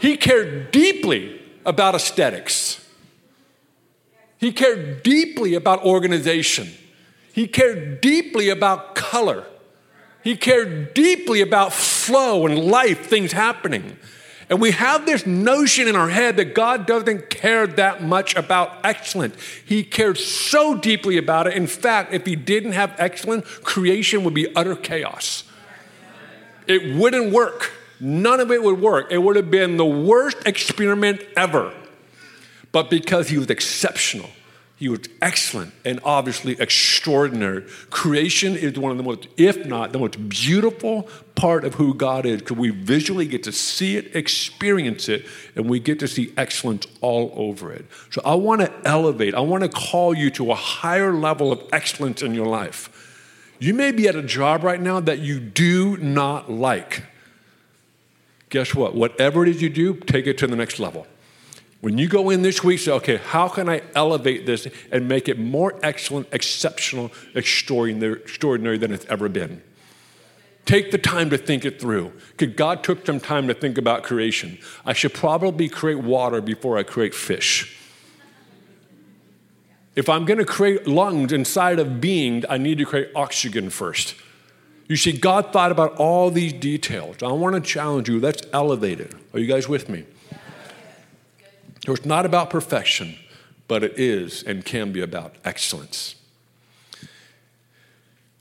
He 0.00 0.16
cared 0.16 0.70
deeply 0.70 1.42
about 1.66 1.94
aesthetics. 1.94 2.80
He 4.38 4.52
cared 4.52 5.02
deeply 5.02 5.54
about 5.54 5.84
organization. 5.84 6.68
He 7.34 7.48
cared 7.48 8.00
deeply 8.00 8.48
about 8.48 8.94
color. 8.94 9.44
He 10.22 10.36
cared 10.36 10.94
deeply 10.94 11.40
about 11.40 11.72
flow 11.72 12.46
and 12.46 12.56
life, 12.56 13.06
things 13.06 13.32
happening. 13.32 13.98
And 14.48 14.60
we 14.60 14.70
have 14.70 15.04
this 15.04 15.26
notion 15.26 15.88
in 15.88 15.96
our 15.96 16.08
head 16.08 16.36
that 16.36 16.54
God 16.54 16.86
doesn't 16.86 17.30
care 17.30 17.66
that 17.66 18.04
much 18.04 18.36
about 18.36 18.84
excellence. 18.84 19.34
He 19.64 19.82
cared 19.82 20.16
so 20.16 20.76
deeply 20.76 21.16
about 21.16 21.48
it. 21.48 21.54
In 21.54 21.66
fact, 21.66 22.14
if 22.14 22.24
He 22.24 22.36
didn't 22.36 22.72
have 22.72 22.94
excellence, 22.98 23.48
creation 23.64 24.22
would 24.22 24.34
be 24.34 24.54
utter 24.54 24.76
chaos. 24.76 25.42
It 26.68 26.94
wouldn't 26.94 27.32
work. 27.32 27.72
None 27.98 28.38
of 28.38 28.52
it 28.52 28.62
would 28.62 28.80
work. 28.80 29.08
It 29.10 29.18
would 29.18 29.34
have 29.34 29.50
been 29.50 29.76
the 29.76 29.84
worst 29.84 30.36
experiment 30.46 31.20
ever. 31.36 31.74
But 32.70 32.90
because 32.90 33.28
He 33.28 33.38
was 33.38 33.50
exceptional, 33.50 34.30
he 34.76 34.88
was 34.88 35.00
excellent 35.22 35.72
and 35.84 36.00
obviously 36.04 36.56
extraordinary. 36.60 37.62
Creation 37.90 38.56
is 38.56 38.76
one 38.76 38.90
of 38.90 38.96
the 38.96 39.04
most, 39.04 39.28
if 39.36 39.64
not 39.64 39.92
the 39.92 40.00
most 40.00 40.28
beautiful 40.28 41.08
part 41.36 41.64
of 41.64 41.74
who 41.74 41.94
God 41.94 42.26
is, 42.26 42.40
because 42.40 42.56
we 42.56 42.70
visually 42.70 43.26
get 43.26 43.44
to 43.44 43.52
see 43.52 43.96
it, 43.96 44.16
experience 44.16 45.08
it, 45.08 45.26
and 45.54 45.70
we 45.70 45.78
get 45.78 46.00
to 46.00 46.08
see 46.08 46.32
excellence 46.36 46.86
all 47.00 47.32
over 47.36 47.72
it. 47.72 47.86
So 48.10 48.20
I 48.24 48.34
want 48.34 48.62
to 48.62 48.72
elevate, 48.84 49.34
I 49.34 49.40
want 49.40 49.62
to 49.62 49.68
call 49.68 50.12
you 50.12 50.28
to 50.30 50.50
a 50.50 50.56
higher 50.56 51.12
level 51.12 51.52
of 51.52 51.62
excellence 51.72 52.20
in 52.20 52.34
your 52.34 52.46
life. 52.46 52.90
You 53.60 53.74
may 53.74 53.92
be 53.92 54.08
at 54.08 54.16
a 54.16 54.22
job 54.22 54.64
right 54.64 54.80
now 54.80 54.98
that 54.98 55.20
you 55.20 55.38
do 55.38 55.96
not 55.98 56.50
like. 56.50 57.04
Guess 58.48 58.74
what? 58.74 58.94
Whatever 58.94 59.44
it 59.44 59.50
is 59.50 59.62
you 59.62 59.70
do, 59.70 59.94
take 59.94 60.26
it 60.26 60.36
to 60.38 60.48
the 60.48 60.56
next 60.56 60.80
level. 60.80 61.06
When 61.84 61.98
you 61.98 62.08
go 62.08 62.30
in 62.30 62.40
this 62.40 62.64
week, 62.64 62.78
say, 62.78 62.92
okay, 62.92 63.16
how 63.18 63.46
can 63.46 63.68
I 63.68 63.82
elevate 63.94 64.46
this 64.46 64.66
and 64.90 65.06
make 65.06 65.28
it 65.28 65.38
more 65.38 65.78
excellent, 65.82 66.28
exceptional, 66.32 67.12
extraordinary 67.34 68.78
than 68.78 68.90
it's 68.90 69.04
ever 69.04 69.28
been? 69.28 69.62
Take 70.64 70.92
the 70.92 70.96
time 70.96 71.28
to 71.28 71.36
think 71.36 71.66
it 71.66 71.78
through. 71.78 72.10
Because 72.38 72.56
God 72.56 72.82
took 72.84 73.04
some 73.04 73.20
time 73.20 73.48
to 73.48 73.52
think 73.52 73.76
about 73.76 74.02
creation. 74.02 74.56
I 74.86 74.94
should 74.94 75.12
probably 75.12 75.68
create 75.68 75.98
water 75.98 76.40
before 76.40 76.78
I 76.78 76.84
create 76.84 77.14
fish. 77.14 77.78
If 79.94 80.08
I'm 80.08 80.24
going 80.24 80.38
to 80.38 80.46
create 80.46 80.88
lungs 80.88 81.32
inside 81.32 81.78
of 81.78 82.00
being, 82.00 82.44
I 82.48 82.56
need 82.56 82.78
to 82.78 82.86
create 82.86 83.10
oxygen 83.14 83.68
first. 83.68 84.14
You 84.88 84.96
see, 84.96 85.12
God 85.12 85.52
thought 85.52 85.70
about 85.70 85.96
all 85.96 86.30
these 86.30 86.54
details. 86.54 87.22
I 87.22 87.30
want 87.32 87.56
to 87.56 87.60
challenge 87.60 88.08
you. 88.08 88.20
Let's 88.20 88.42
elevate 88.54 89.00
it. 89.00 89.12
Are 89.34 89.38
you 89.38 89.46
guys 89.46 89.68
with 89.68 89.90
me? 89.90 90.06
It's 91.86 92.06
not 92.06 92.24
about 92.24 92.50
perfection, 92.50 93.16
but 93.68 93.82
it 93.84 93.98
is 93.98 94.42
and 94.42 94.64
can 94.64 94.92
be 94.92 95.00
about 95.00 95.34
excellence. 95.44 96.14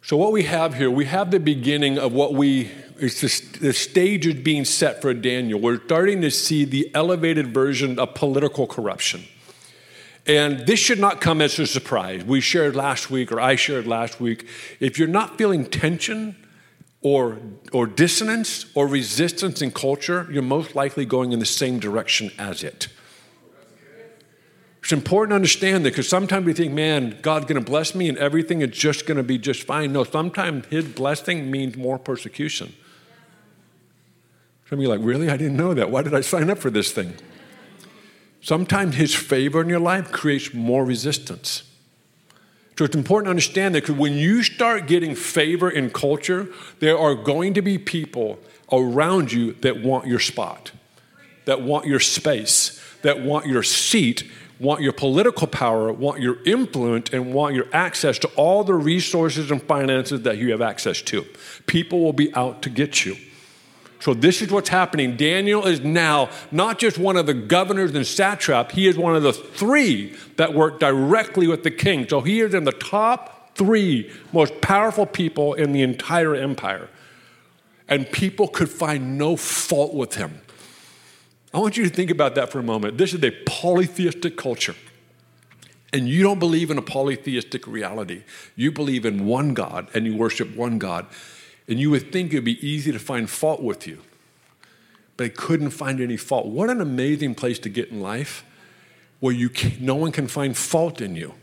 So, 0.02 0.18
what 0.18 0.32
we 0.32 0.44
have 0.44 0.76
here, 0.76 0.92
we 0.92 1.06
have 1.06 1.32
the 1.32 1.40
beginning 1.40 1.98
of 1.98 2.12
what 2.12 2.34
we, 2.34 2.70
it's 2.98 3.22
the 3.22 3.72
stage 3.72 4.28
is 4.28 4.36
being 4.36 4.66
set 4.66 5.02
for 5.02 5.14
Daniel. 5.14 5.60
We're 5.60 5.82
starting 5.86 6.22
to 6.22 6.32
see 6.32 6.66
the 6.66 6.92
elevated 6.94 7.54
version 7.54 7.98
of 7.98 8.14
political 8.14 8.68
corruption. 8.68 9.24
And 10.26 10.66
this 10.68 10.80
should 10.80 11.00
not 11.00 11.20
come 11.20 11.42
as 11.42 11.58
a 11.60 11.68
surprise. 11.68 12.24
We 12.24 12.40
shared 12.40 12.76
last 12.76 13.10
week, 13.12 13.32
or 13.32 13.42
I 13.42 13.56
shared 13.56 13.88
last 13.88 14.22
week, 14.22 14.48
if 14.80 14.98
you're 14.98 15.08
not 15.08 15.38
feeling 15.38 15.66
tension 15.66 16.36
or, 17.02 17.40
or 17.74 17.88
dissonance 17.88 18.66
or 18.74 18.88
resistance 18.88 19.62
in 19.62 19.72
culture, 19.72 20.28
you're 20.32 20.42
most 20.42 20.76
likely 20.76 21.06
going 21.06 21.34
in 21.34 21.40
the 21.40 21.46
same 21.46 21.80
direction 21.80 22.32
as 22.38 22.64
it. 22.64 22.88
It's 24.84 24.92
important 24.92 25.32
to 25.32 25.36
understand 25.36 25.86
that 25.86 25.92
because 25.92 26.10
sometimes 26.10 26.46
we 26.46 26.52
think, 26.52 26.74
man, 26.74 27.18
God's 27.22 27.46
going 27.46 27.64
to 27.64 27.66
bless 27.66 27.96
me 27.96 28.10
and 28.10 28.18
everything 28.18 28.62
is 28.62 28.72
just 28.72 29.06
going 29.06 29.16
to 29.16 29.24
be 29.24 29.38
just 29.38 29.64
fine. 29.64 29.94
No, 29.94 30.04
sometimes 30.04 30.66
His 30.66 30.86
blessing 30.86 31.50
means 31.50 31.78
more 31.78 31.98
persecution. 31.98 32.74
Some 34.70 34.80
of 34.80 34.84
you 34.84 34.92
are 34.92 34.98
like, 34.98 35.06
really? 35.06 35.30
I 35.30 35.38
didn't 35.38 35.56
know 35.56 35.74
that. 35.74 35.90
Why 35.90 36.02
did 36.02 36.14
I 36.14 36.20
sign 36.20 36.50
up 36.50 36.58
for 36.58 36.70
this 36.70 36.92
thing? 36.92 37.14
Sometimes 38.42 38.96
His 38.96 39.16
favor 39.16 39.62
in 39.62 39.70
your 39.70 39.80
life 39.80 40.12
creates 40.12 40.54
more 40.54 40.84
resistance. 40.84 41.64
So 42.78 42.84
it's 42.84 42.96
important 42.96 43.28
to 43.28 43.30
understand 43.30 43.76
that 43.76 43.84
because 43.84 43.96
when 43.96 44.16
you 44.16 44.44
start 44.44 44.88
getting 44.88 45.16
favor 45.16 45.70
in 45.70 45.92
culture, 45.92 46.50
there 46.80 46.98
are 46.98 47.16
going 47.16 47.54
to 47.54 47.62
be 47.62 47.78
people 47.78 48.38
around 48.70 49.32
you 49.32 49.54
that 49.62 49.82
want 49.82 50.08
your 50.08 50.20
spot, 50.20 50.74
that 51.46 51.62
want 51.62 51.86
your 51.86 52.02
space, 52.02 52.84
that 53.04 53.22
want 53.22 53.46
your 53.46 53.64
seat, 53.64 54.30
want 54.60 54.82
your 54.82 54.94
political 54.94 55.48
power, 55.48 55.92
want 55.92 56.22
your 56.22 56.38
influence, 56.44 57.10
and 57.12 57.34
want 57.34 57.56
your 57.56 57.68
access 57.74 58.18
to 58.20 58.28
all 58.36 58.64
the 58.64 58.74
resources 58.74 59.52
and 59.52 59.62
finances 59.64 60.22
that 60.24 60.38
you 60.38 60.52
have 60.52 60.62
access 60.62 61.02
to. 61.02 61.26
People 61.66 62.02
will 62.02 62.14
be 62.14 62.34
out 62.36 62.62
to 62.62 62.70
get 62.70 63.06
you. 63.06 63.18
So, 64.00 64.14
this 64.14 64.42
is 64.42 64.52
what's 64.52 64.68
happening. 64.68 65.16
Daniel 65.16 65.66
is 65.66 65.80
now 65.80 66.30
not 66.52 66.78
just 66.78 66.98
one 66.98 67.16
of 67.16 67.26
the 67.26 67.34
governors 67.34 67.96
and 67.96 68.06
satrap, 68.06 68.72
he 68.72 68.88
is 68.88 68.98
one 68.98 69.16
of 69.16 69.24
the 69.24 69.32
three 69.32 70.14
that 70.36 70.54
work 70.54 70.80
directly 70.80 71.48
with 71.48 71.64
the 71.64 71.72
king. 71.72 72.08
So, 72.10 72.20
he 72.20 72.42
is 72.42 72.54
in 72.54 72.66
the 72.66 72.74
top 72.74 73.56
three 73.56 74.12
most 74.34 74.60
powerful 74.62 75.06
people 75.06 75.54
in 75.54 75.72
the 75.72 75.82
entire 75.82 76.36
empire. 76.36 76.90
And 77.88 78.10
people 78.12 78.48
could 78.48 78.70
find 78.70 79.18
no 79.18 79.36
fault 79.38 79.94
with 79.94 80.16
him. 80.16 80.42
I 81.54 81.60
want 81.60 81.78
you 81.78 81.84
to 81.84 81.90
think 81.90 82.10
about 82.10 82.36
that 82.36 82.52
for 82.52 82.60
a 82.60 82.64
moment. 82.64 82.98
This 82.98 83.14
is 83.14 83.24
a 83.24 83.32
polytheistic 83.46 84.38
culture. 84.38 84.76
And 85.92 86.10
you 86.10 86.24
don't 86.24 86.40
believe 86.40 86.72
in 86.72 86.80
a 86.80 86.82
polytheistic 86.82 87.68
reality. 87.68 88.24
You 88.56 88.72
believe 88.72 89.06
in 89.06 89.28
one 89.28 89.54
God 89.54 89.88
and 89.94 90.08
you 90.08 90.18
worship 90.18 90.56
one 90.56 90.80
God. 90.80 91.06
And 91.68 91.80
you 91.80 91.92
would 91.92 92.12
think 92.12 92.34
it'd 92.34 92.44
be 92.44 92.68
easy 92.68 92.92
to 92.92 93.00
find 93.00 93.30
fault 93.30 93.62
with 93.62 93.86
you. 93.86 94.02
But 95.16 95.26
I 95.26 95.30
couldn't 95.30 95.70
find 95.70 96.02
any 96.02 96.18
fault. 96.18 96.48
What 96.48 96.72
an 96.72 96.82
amazing 96.82 97.36
place 97.36 97.60
to 97.60 97.70
get 97.70 97.90
in 97.90 98.02
life 98.02 98.44
where 99.20 99.34
you 99.34 99.50
can, 99.50 99.74
no 99.80 99.96
one 99.96 100.12
can 100.12 100.28
find 100.28 100.58
fault 100.58 101.00
in 101.00 101.16
you. 101.16 101.36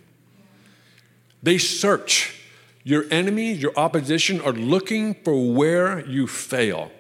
They 1.43 1.57
search. 1.57 2.37
Your 2.83 3.05
enemies, 3.11 3.63
your 3.63 3.73
opposition 3.79 4.41
are 4.41 4.53
looking 4.53 5.15
for 5.15 5.55
where 5.55 6.05
you 6.07 6.27
fail. 6.27 6.91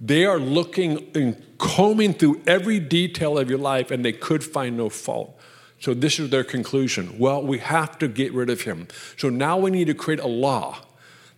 They 0.00 0.24
are 0.24 0.38
looking 0.38 1.10
and 1.14 1.51
combing 1.62 2.12
through 2.12 2.42
every 2.44 2.80
detail 2.80 3.38
of 3.38 3.48
your 3.48 3.58
life 3.58 3.92
and 3.92 4.04
they 4.04 4.12
could 4.12 4.42
find 4.42 4.76
no 4.76 4.88
fault. 4.88 5.38
So, 5.78 5.94
this 5.94 6.18
is 6.18 6.30
their 6.30 6.44
conclusion. 6.44 7.18
Well, 7.18 7.42
we 7.42 7.58
have 7.58 7.98
to 7.98 8.08
get 8.08 8.32
rid 8.32 8.50
of 8.50 8.62
him. 8.62 8.88
So, 9.16 9.28
now 9.28 9.58
we 9.58 9.70
need 9.70 9.86
to 9.86 9.94
create 9.94 10.20
a 10.20 10.28
law 10.28 10.78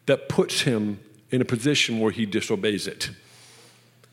that 0.06 0.28
puts 0.28 0.62
him 0.62 1.00
in 1.30 1.40
a 1.40 1.44
position 1.44 2.00
where 2.00 2.10
he 2.10 2.26
disobeys 2.26 2.86
it. 2.86 3.10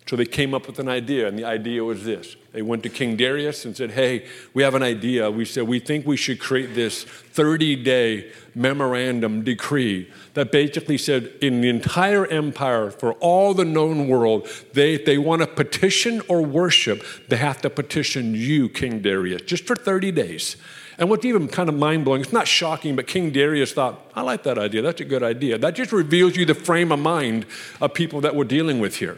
So 0.08 0.16
they 0.16 0.26
came 0.26 0.54
up 0.54 0.68
with 0.68 0.80
an 0.80 0.90
idea, 0.90 1.28
and 1.28 1.38
the 1.38 1.46
idea 1.46 1.84
was 1.84 2.04
this. 2.04 2.36
They 2.54 2.62
went 2.62 2.84
to 2.84 2.90
King 2.90 3.16
Darius 3.16 3.64
and 3.64 3.78
said, 3.78 3.92
Hey, 3.92 4.26
we 4.54 4.62
have 4.64 4.76
an 4.76 4.84
idea. 4.84 5.32
We 5.32 5.46
said, 5.46 5.68
We 5.68 5.80
think 5.80 6.06
we 6.06 6.18
should 6.18 6.40
create 6.40 6.76
this 6.76 7.04
30 7.04 7.78
day 7.78 8.32
memorandum 8.54 9.44
decree 9.44 10.12
that 10.34 10.52
basically 10.52 10.98
said, 10.98 11.32
in 11.42 11.62
the 11.62 11.70
entire 11.70 12.26
empire, 12.26 12.92
for 12.92 13.14
all 13.14 13.54
the 13.54 13.64
known 13.64 14.10
world, 14.10 14.50
they, 14.74 14.96
if 14.96 15.06
they 15.06 15.18
want 15.18 15.42
to 15.42 15.48
petition 15.48 16.22
or 16.28 16.42
worship, 16.42 17.04
they 17.30 17.38
have 17.38 17.62
to 17.62 17.70
petition 17.70 18.36
you, 18.36 18.68
King 18.68 19.02
Darius, 19.02 19.44
just 19.44 19.66
for 19.66 19.76
30 19.76 20.12
days. 20.12 20.58
And 20.98 21.10
what's 21.10 21.24
even 21.24 21.48
kind 21.48 21.70
of 21.70 21.76
mind 21.76 22.04
blowing, 22.04 22.22
it's 22.22 22.34
not 22.34 22.48
shocking, 22.48 22.98
but 22.98 23.08
King 23.08 23.32
Darius 23.32 23.72
thought, 23.72 24.12
I 24.14 24.22
like 24.22 24.44
that 24.44 24.58
idea. 24.58 24.82
That's 24.82 25.00
a 25.00 25.06
good 25.06 25.24
idea. 25.24 25.58
That 25.58 25.76
just 25.76 25.94
reveals 25.94 26.36
you 26.36 26.46
the 26.46 26.54
frame 26.54 26.92
of 26.92 27.00
mind 27.00 27.46
of 27.80 27.94
people 27.94 28.20
that 28.22 28.36
we're 28.36 28.44
dealing 28.44 28.80
with 28.80 28.98
here. 28.98 29.18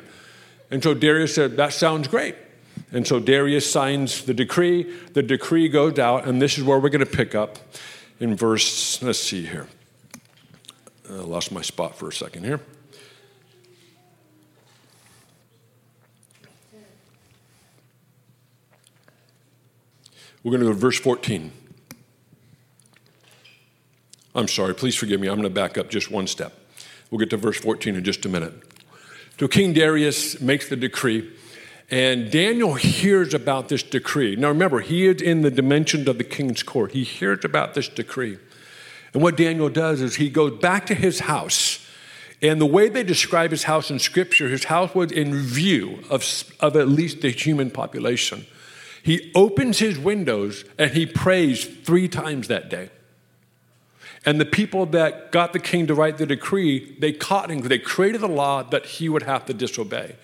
And 0.69 0.83
so 0.83 0.93
Darius 0.93 1.33
said, 1.33 1.57
That 1.57 1.73
sounds 1.73 2.07
great. 2.07 2.35
And 2.91 3.07
so 3.07 3.19
Darius 3.19 3.69
signs 3.69 4.23
the 4.25 4.33
decree. 4.33 4.83
The 5.13 5.23
decree 5.23 5.67
goes 5.67 5.97
out, 5.97 6.27
and 6.27 6.41
this 6.41 6.57
is 6.57 6.63
where 6.63 6.79
we're 6.79 6.89
going 6.89 7.05
to 7.05 7.05
pick 7.05 7.33
up 7.33 7.57
in 8.19 8.35
verse, 8.35 9.01
let's 9.01 9.19
see 9.19 9.45
here. 9.45 9.67
I 11.09 11.13
lost 11.13 11.51
my 11.51 11.61
spot 11.61 11.97
for 11.97 12.07
a 12.07 12.13
second 12.13 12.45
here. 12.45 12.59
We're 20.43 20.51
going 20.51 20.61
to 20.61 20.67
go 20.67 20.73
to 20.73 20.79
verse 20.79 20.99
14. 20.99 21.51
I'm 24.35 24.47
sorry, 24.47 24.75
please 24.75 24.95
forgive 24.95 25.19
me. 25.19 25.27
I'm 25.27 25.35
going 25.35 25.43
to 25.43 25.53
back 25.53 25.77
up 25.77 25.89
just 25.89 26.11
one 26.11 26.27
step. 26.27 26.53
We'll 27.09 27.19
get 27.19 27.29
to 27.29 27.37
verse 27.37 27.59
14 27.59 27.95
in 27.95 28.03
just 28.03 28.25
a 28.25 28.29
minute. 28.29 28.53
So 29.39 29.47
King 29.47 29.73
Darius 29.73 30.41
makes 30.41 30.67
the 30.69 30.75
decree, 30.75 31.31
and 31.93 32.31
Daniel 32.31 32.73
hears 32.73 33.35
about 33.35 33.69
this 33.69 33.83
decree. 33.83 34.35
Now 34.35 34.47
remember, 34.47 34.79
he 34.79 35.05
is 35.05 35.21
in 35.21 35.41
the 35.41 35.51
dimensions 35.51 36.07
of 36.07 36.17
the 36.17 36.23
king's 36.23 36.63
court. 36.63 36.93
He 36.93 37.03
hears 37.03 37.45
about 37.45 37.75
this 37.75 37.87
decree. 37.87 38.39
And 39.13 39.21
what 39.21 39.37
Daniel 39.37 39.69
does 39.69 40.01
is 40.01 40.15
he 40.15 40.31
goes 40.31 40.59
back 40.59 40.87
to 40.87 40.95
his 40.95 41.19
house 41.19 41.83
And 42.43 42.59
the 42.59 42.65
way 42.65 42.89
they 42.89 43.03
describe 43.03 43.51
his 43.51 43.63
house 43.63 43.89
in 43.89 43.99
scripture, 43.99 44.49
his 44.49 44.65
house 44.65 44.93
was 44.93 45.13
in 45.13 45.33
view 45.33 46.03
of, 46.09 46.25
of 46.59 46.75
at 46.75 46.89
least 46.89 47.21
the 47.21 47.29
human 47.29 47.71
population. 47.71 48.45
He 49.01 49.31
opens 49.33 49.79
his 49.79 49.97
windows 49.97 50.65
and 50.77 50.91
he 50.91 51.05
prays 51.05 51.63
three 51.65 52.09
times 52.09 52.49
that 52.49 52.69
day. 52.69 52.89
And 54.25 54.41
the 54.41 54.45
people 54.45 54.85
that 54.87 55.31
got 55.31 55.53
the 55.53 55.59
king 55.59 55.87
to 55.87 55.95
write 55.95 56.17
the 56.17 56.25
decree, 56.25 56.95
they 56.99 57.13
caught 57.13 57.49
him. 57.49 57.61
They 57.61 57.79
created 57.79 58.23
a 58.23 58.27
law 58.27 58.61
that 58.63 58.85
he 58.85 59.07
would 59.07 59.23
have 59.23 59.45
to 59.45 59.53
disobey. 59.53 60.15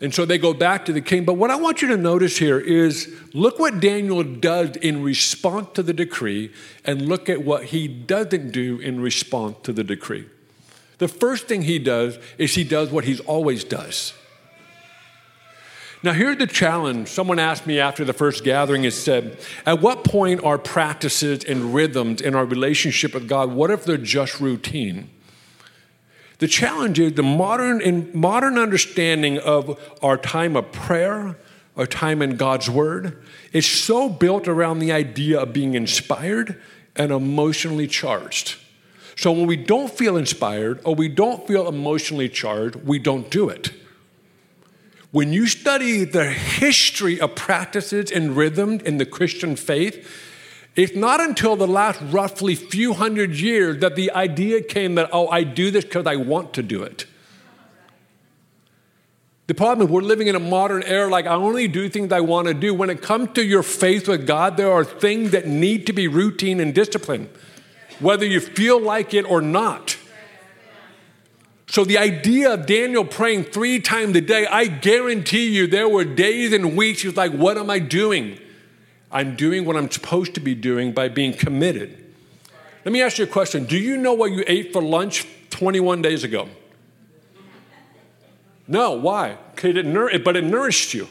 And 0.00 0.14
so 0.14 0.24
they 0.24 0.38
go 0.38 0.54
back 0.54 0.86
to 0.86 0.92
the 0.92 1.02
king. 1.02 1.24
But 1.24 1.34
what 1.34 1.50
I 1.50 1.56
want 1.56 1.82
you 1.82 1.88
to 1.88 1.96
notice 1.96 2.38
here 2.38 2.58
is 2.58 3.14
look 3.34 3.58
what 3.58 3.80
Daniel 3.80 4.22
does 4.24 4.76
in 4.76 5.02
response 5.02 5.68
to 5.74 5.82
the 5.82 5.92
decree, 5.92 6.52
and 6.84 7.06
look 7.06 7.28
at 7.28 7.44
what 7.44 7.64
he 7.64 7.86
doesn't 7.86 8.50
do 8.50 8.78
in 8.78 9.00
response 9.00 9.56
to 9.64 9.72
the 9.72 9.84
decree. 9.84 10.26
The 10.98 11.08
first 11.08 11.48
thing 11.48 11.62
he 11.62 11.78
does 11.78 12.18
is 12.38 12.54
he 12.54 12.64
does 12.64 12.90
what 12.90 13.04
he's 13.04 13.20
always 13.20 13.64
does. 13.64 14.14
Now, 16.02 16.14
here's 16.14 16.38
the 16.38 16.46
challenge. 16.46 17.08
Someone 17.08 17.38
asked 17.38 17.66
me 17.66 17.78
after 17.78 18.06
the 18.06 18.14
first 18.14 18.42
gathering 18.42 18.86
and 18.86 18.94
said, 18.94 19.38
At 19.66 19.82
what 19.82 20.02
point 20.02 20.42
are 20.42 20.56
practices 20.56 21.44
and 21.44 21.74
rhythms 21.74 22.22
in 22.22 22.34
our 22.34 22.46
relationship 22.46 23.12
with 23.12 23.28
God, 23.28 23.52
what 23.52 23.70
if 23.70 23.84
they're 23.84 23.98
just 23.98 24.40
routine? 24.40 25.10
The 26.40 26.48
challenge 26.48 26.98
is 26.98 27.12
the 27.12 27.22
modern, 27.22 27.80
in 27.80 28.10
modern 28.14 28.58
understanding 28.58 29.38
of 29.38 29.78
our 30.02 30.16
time 30.16 30.56
of 30.56 30.72
prayer, 30.72 31.36
our 31.76 31.86
time 31.86 32.22
in 32.22 32.36
God's 32.36 32.68
Word, 32.68 33.22
is 33.52 33.66
so 33.66 34.08
built 34.08 34.48
around 34.48 34.78
the 34.78 34.90
idea 34.90 35.38
of 35.38 35.52
being 35.52 35.74
inspired 35.74 36.60
and 36.96 37.12
emotionally 37.12 37.86
charged. 37.86 38.56
So 39.16 39.32
when 39.32 39.46
we 39.46 39.56
don't 39.56 39.92
feel 39.92 40.16
inspired 40.16 40.80
or 40.82 40.94
we 40.94 41.08
don't 41.08 41.46
feel 41.46 41.68
emotionally 41.68 42.30
charged, 42.30 42.76
we 42.76 42.98
don't 42.98 43.30
do 43.30 43.50
it. 43.50 43.72
When 45.10 45.34
you 45.34 45.46
study 45.46 46.04
the 46.04 46.24
history 46.24 47.20
of 47.20 47.34
practices 47.34 48.10
and 48.10 48.34
rhythms 48.34 48.82
in 48.82 48.96
the 48.96 49.04
Christian 49.04 49.56
faith, 49.56 50.08
it's 50.80 50.96
not 50.96 51.20
until 51.20 51.56
the 51.56 51.66
last 51.66 52.00
roughly 52.10 52.54
few 52.54 52.94
hundred 52.94 53.38
years 53.38 53.80
that 53.80 53.96
the 53.96 54.10
idea 54.12 54.62
came 54.62 54.94
that, 54.94 55.10
oh, 55.12 55.28
I 55.28 55.42
do 55.42 55.70
this 55.70 55.84
because 55.84 56.06
I 56.06 56.16
want 56.16 56.54
to 56.54 56.62
do 56.62 56.82
it. 56.82 57.04
The 59.46 59.54
problem 59.54 59.86
is 59.86 59.92
we're 59.92 60.00
living 60.00 60.28
in 60.28 60.36
a 60.36 60.40
modern 60.40 60.82
era 60.84 61.10
like 61.10 61.26
I 61.26 61.34
only 61.34 61.68
do 61.68 61.90
things 61.90 62.12
I 62.12 62.20
want 62.20 62.48
to 62.48 62.54
do. 62.54 62.72
When 62.72 62.88
it 62.88 63.02
comes 63.02 63.30
to 63.34 63.44
your 63.44 63.62
faith 63.62 64.08
with 64.08 64.26
God, 64.26 64.56
there 64.56 64.72
are 64.72 64.84
things 64.84 65.32
that 65.32 65.46
need 65.46 65.86
to 65.88 65.92
be 65.92 66.08
routine 66.08 66.60
and 66.60 66.74
discipline, 66.74 67.28
whether 67.98 68.24
you 68.24 68.40
feel 68.40 68.80
like 68.80 69.12
it 69.12 69.28
or 69.28 69.42
not. 69.42 69.98
So, 71.66 71.84
the 71.84 71.98
idea 71.98 72.54
of 72.54 72.64
Daniel 72.64 73.04
praying 73.04 73.44
three 73.44 73.80
times 73.80 74.16
a 74.16 74.20
day, 74.20 74.46
I 74.46 74.66
guarantee 74.66 75.48
you 75.54 75.66
there 75.66 75.88
were 75.88 76.04
days 76.04 76.52
and 76.52 76.74
weeks 76.74 77.02
he 77.02 77.08
was 77.08 77.16
like, 77.16 77.32
What 77.32 77.58
am 77.58 77.68
I 77.68 77.80
doing? 77.80 78.38
I'm 79.12 79.36
doing 79.36 79.64
what 79.64 79.76
I'm 79.76 79.90
supposed 79.90 80.34
to 80.34 80.40
be 80.40 80.54
doing 80.54 80.92
by 80.92 81.08
being 81.08 81.32
committed. 81.32 81.96
Let 82.84 82.92
me 82.92 83.02
ask 83.02 83.18
you 83.18 83.24
a 83.24 83.28
question 83.28 83.64
Do 83.64 83.76
you 83.76 83.96
know 83.96 84.14
what 84.14 84.32
you 84.32 84.44
ate 84.46 84.72
for 84.72 84.82
lunch 84.82 85.26
21 85.50 86.02
days 86.02 86.24
ago? 86.24 86.48
No, 88.66 88.92
why? 88.92 89.36
It 89.62 90.24
but 90.24 90.36
it 90.36 90.44
nourished 90.44 90.94
you. 90.94 91.08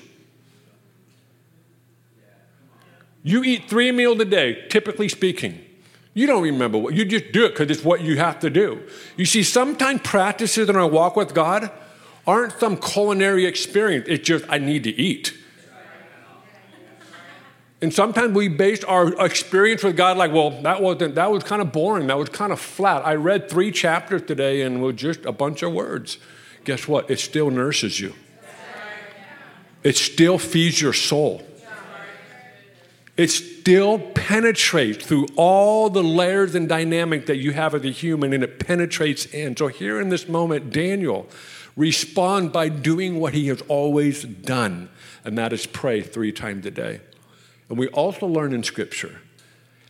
You 3.21 3.43
eat 3.43 3.69
three 3.69 3.91
meals 3.91 4.19
a 4.21 4.25
day, 4.25 4.65
typically 4.69 5.09
speaking. 5.09 5.65
You 6.13 6.25
don't 6.25 6.41
remember 6.41 6.77
what, 6.77 6.93
you 6.93 7.05
just 7.05 7.31
do 7.31 7.45
it 7.45 7.49
because 7.49 7.69
it's 7.69 7.83
what 7.83 8.01
you 8.01 8.17
have 8.17 8.39
to 8.39 8.49
do. 8.49 8.81
You 9.17 9.25
see, 9.25 9.43
sometimes 9.43 10.01
practices 10.03 10.69
in 10.69 10.75
our 10.75 10.87
walk 10.87 11.15
with 11.15 11.33
God 11.33 11.69
aren't 12.25 12.53
some 12.59 12.77
culinary 12.77 13.45
experience, 13.45 14.05
it's 14.07 14.27
just, 14.27 14.45
I 14.49 14.57
need 14.57 14.83
to 14.85 14.91
eat. 14.91 15.33
And 17.81 17.93
sometimes 17.93 18.33
we 18.33 18.49
base 18.49 18.83
our 18.83 19.25
experience 19.25 19.83
with 19.83 19.95
God 19.95 20.17
like, 20.17 20.33
well, 20.33 20.61
that 20.63 20.81
wasn't, 20.81 21.15
that 21.15 21.31
was 21.31 21.43
kind 21.43 21.61
of 21.61 21.71
boring. 21.71 22.07
That 22.07 22.17
was 22.17 22.27
kind 22.29 22.51
of 22.51 22.59
flat. 22.59 23.05
I 23.05 23.15
read 23.15 23.49
three 23.49 23.71
chapters 23.71 24.21
today 24.23 24.63
and 24.63 24.81
was 24.81 24.95
just 24.95 25.25
a 25.25 25.31
bunch 25.31 25.63
of 25.63 25.71
words. 25.71 26.17
Guess 26.65 26.87
what? 26.87 27.09
It 27.09 27.19
still 27.19 27.49
nurses 27.49 27.99
you. 27.99 28.13
It 29.81 29.95
still 29.95 30.37
feeds 30.37 30.81
your 30.81 30.91
soul 30.91 31.45
it 33.19 33.29
still 33.29 33.99
penetrates 33.99 35.05
through 35.05 35.27
all 35.35 35.89
the 35.89 36.01
layers 36.01 36.55
and 36.55 36.69
dynamic 36.69 37.25
that 37.25 37.35
you 37.35 37.51
have 37.51 37.75
as 37.75 37.83
a 37.83 37.89
human 37.89 38.31
and 38.31 38.45
it 38.45 38.65
penetrates 38.65 39.25
in. 39.25 39.57
So 39.57 39.67
here 39.67 39.99
in 39.99 40.07
this 40.07 40.29
moment, 40.29 40.71
Daniel 40.71 41.27
responds 41.75 42.53
by 42.53 42.69
doing 42.69 43.19
what 43.19 43.33
he 43.33 43.49
has 43.49 43.61
always 43.67 44.23
done, 44.23 44.87
and 45.25 45.37
that 45.37 45.51
is 45.51 45.65
pray 45.65 46.01
three 46.01 46.31
times 46.31 46.65
a 46.65 46.71
day. 46.71 47.01
And 47.69 47.77
we 47.77 47.87
also 47.89 48.25
learn 48.25 48.53
in 48.53 48.63
Scripture 48.63 49.21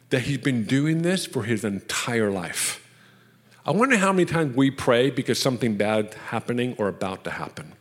that 0.09 0.21
he's 0.21 0.37
been 0.37 0.65
doing 0.65 1.01
this 1.01 1.25
for 1.25 1.43
his 1.43 1.63
entire 1.63 2.29
life. 2.29 2.85
I 3.65 3.71
wonder 3.71 3.97
how 3.97 4.11
many 4.11 4.25
times 4.25 4.55
we 4.55 4.71
pray 4.71 5.09
because 5.09 5.39
something 5.39 5.77
bad 5.77 6.13
happening 6.29 6.75
or 6.77 6.87
about 6.87 7.23
to 7.25 7.31
happen. 7.31 7.73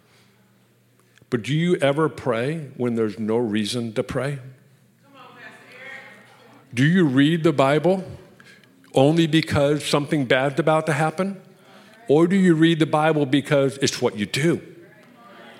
But 1.30 1.42
do 1.42 1.54
you 1.54 1.76
ever 1.76 2.08
pray 2.08 2.70
when 2.76 2.94
there's 2.94 3.18
no 3.18 3.36
reason 3.36 3.92
to 3.94 4.02
pray? 4.02 4.38
Do 6.72 6.84
you 6.84 7.06
read 7.06 7.44
the 7.44 7.52
Bible 7.52 8.04
only 8.94 9.26
because 9.26 9.84
something 9.84 10.26
bad's 10.26 10.60
about 10.60 10.86
to 10.86 10.92
happen? 10.92 11.40
Or 12.08 12.26
do 12.26 12.36
you 12.36 12.54
read 12.54 12.78
the 12.78 12.86
Bible 12.86 13.26
because 13.26 13.78
it's 13.78 14.00
what 14.00 14.16
you 14.16 14.26
do? 14.26 14.60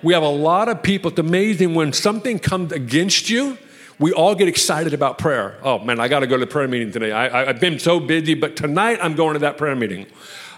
We 0.01 0.13
have 0.13 0.23
a 0.23 0.29
lot 0.29 0.69
of 0.69 0.81
people, 0.81 1.11
it's 1.11 1.19
amazing 1.19 1.75
when 1.75 1.93
something 1.93 2.39
comes 2.39 2.71
against 2.71 3.29
you, 3.29 3.57
we 3.99 4.13
all 4.13 4.33
get 4.33 4.47
excited 4.47 4.93
about 4.93 5.17
prayer. 5.17 5.57
Oh 5.61 5.79
man, 5.79 5.99
I 5.99 6.07
got 6.07 6.21
to 6.21 6.27
go 6.27 6.37
to 6.37 6.45
the 6.45 6.51
prayer 6.51 6.67
meeting 6.67 6.91
today. 6.91 7.11
I, 7.11 7.45
have 7.45 7.59
been 7.59 7.77
so 7.79 7.99
busy, 7.99 8.33
but 8.33 8.55
tonight 8.55 8.97
I'm 9.01 9.13
going 9.13 9.33
to 9.33 9.39
that 9.39 9.57
prayer 9.57 9.75
meeting. 9.75 10.07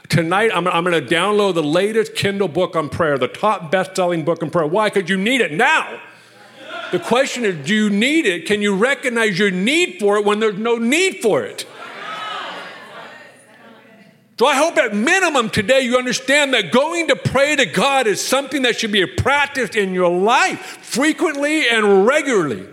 Tonight 0.09 0.51
I'm, 0.53 0.67
I'm 0.67 0.83
going 0.83 1.07
to 1.07 1.13
download 1.13 1.55
the 1.55 1.63
latest 1.63 2.15
Kindle 2.15 2.47
book 2.47 2.75
on 2.75 2.89
prayer, 2.89 3.17
the 3.17 3.27
top 3.27 3.71
best 3.71 3.95
selling 3.95 4.23
book 4.23 4.43
on 4.43 4.51
prayer. 4.51 4.67
Why? 4.67 4.89
Because 4.89 5.09
you 5.09 5.17
need 5.17 5.41
it 5.41 5.51
now. 5.51 5.99
The 6.91 6.99
question 6.99 7.43
is 7.43 7.65
do 7.65 7.73
you 7.73 7.89
need 7.89 8.25
it? 8.25 8.45
Can 8.45 8.61
you 8.61 8.75
recognize 8.75 9.39
your 9.39 9.51
need 9.51 9.99
for 9.99 10.17
it 10.17 10.25
when 10.25 10.39
there's 10.39 10.57
no 10.57 10.77
need 10.77 11.21
for 11.21 11.43
it? 11.43 11.65
So 14.37 14.47
I 14.47 14.55
hope 14.55 14.75
at 14.77 14.95
minimum 14.95 15.51
today 15.51 15.81
you 15.81 15.97
understand 15.97 16.53
that 16.55 16.71
going 16.71 17.07
to 17.09 17.15
pray 17.15 17.55
to 17.55 17.65
God 17.65 18.07
is 18.07 18.19
something 18.19 18.63
that 18.63 18.79
should 18.79 18.91
be 18.91 19.05
practiced 19.05 19.75
in 19.75 19.93
your 19.93 20.09
life 20.09 20.59
frequently 20.59 21.69
and 21.69 22.07
regularly. 22.07 22.67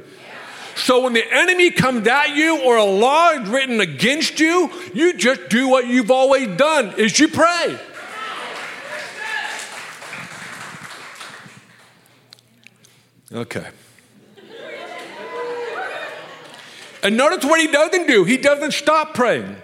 So 0.78 1.02
when 1.02 1.12
the 1.12 1.24
enemy 1.32 1.70
comes 1.72 2.06
at 2.06 2.36
you 2.36 2.62
or 2.62 2.76
a 2.76 2.84
law 2.84 3.32
is 3.32 3.48
written 3.48 3.80
against 3.80 4.38
you, 4.38 4.70
you 4.94 5.12
just 5.14 5.48
do 5.48 5.68
what 5.68 5.88
you've 5.88 6.10
always 6.10 6.56
done 6.56 6.94
is 6.96 7.18
you 7.18 7.28
pray. 7.28 7.78
Okay. 13.32 13.68
And 17.02 17.16
notice 17.16 17.44
what 17.44 17.60
he 17.60 17.66
doesn't 17.66 18.06
do. 18.06 18.24
He 18.24 18.36
doesn't 18.36 18.72
stop 18.72 19.14
praying. 19.14 19.56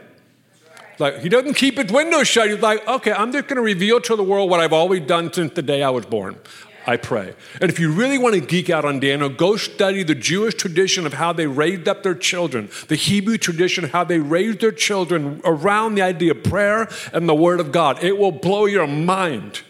Like 0.99 1.21
he 1.21 1.29
doesn't 1.29 1.55
keep 1.55 1.79
his 1.79 1.91
windows 1.91 2.29
shut. 2.29 2.51
He's 2.51 2.61
like, 2.61 2.87
okay, 2.87 3.13
I'm 3.13 3.33
just 3.33 3.47
going 3.47 3.57
to 3.57 3.63
reveal 3.63 4.01
to 4.01 4.17
the 4.17 4.23
world 4.23 4.51
what 4.51 4.61
I've 4.61 4.73
always 4.73 5.03
done 5.03 5.33
since 5.33 5.53
the 5.53 5.63
day 5.63 5.83
I 5.83 5.91
was 5.91 6.07
born. 6.07 6.39
I 6.87 6.97
pray. 6.97 7.35
And 7.61 7.71
if 7.71 7.79
you 7.79 7.91
really 7.91 8.19
want 8.19 8.35
to 8.35 8.41
geek 8.41 8.69
out 8.69 8.85
on 8.85 9.01
Daniel, 9.01 9.29
go 9.29 9.57
study 9.57 10.03
the 10.03 10.15
Jewish 10.15 10.55
tradition 10.55 11.07
of 11.07 11.15
how 11.15 11.33
they 11.33 11.47
raised 11.47 11.89
up 11.89 12.03
their 12.03 12.15
children, 12.15 12.69
the 12.89 12.97
Hebrew 12.97 13.39
tradition 13.39 13.85
of 13.85 13.93
how 13.93 14.05
they 14.05 14.19
raised 14.19 14.61
their 14.61 14.73
children 14.73 15.41
around 15.45 15.95
the 15.95 16.03
idea 16.03 16.33
of 16.33 16.43
prayer 16.45 16.89
and 17.13 17.29
the 17.29 17.35
Word 17.35 17.61
of 17.61 17.73
God. 17.73 18.03
It 18.05 18.19
will 18.19 18.33
blow 18.33 18.67
your 18.67 18.87
mind. 18.87 19.63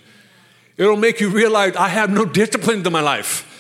It'll 0.77 0.97
make 0.97 1.21
you 1.21 1.31
realize 1.31 1.77
I 1.77 1.89
have 1.89 2.11
no 2.11 2.25
discipline 2.25 2.85
in 2.85 2.93
my 2.93 3.01
life. 3.01 3.54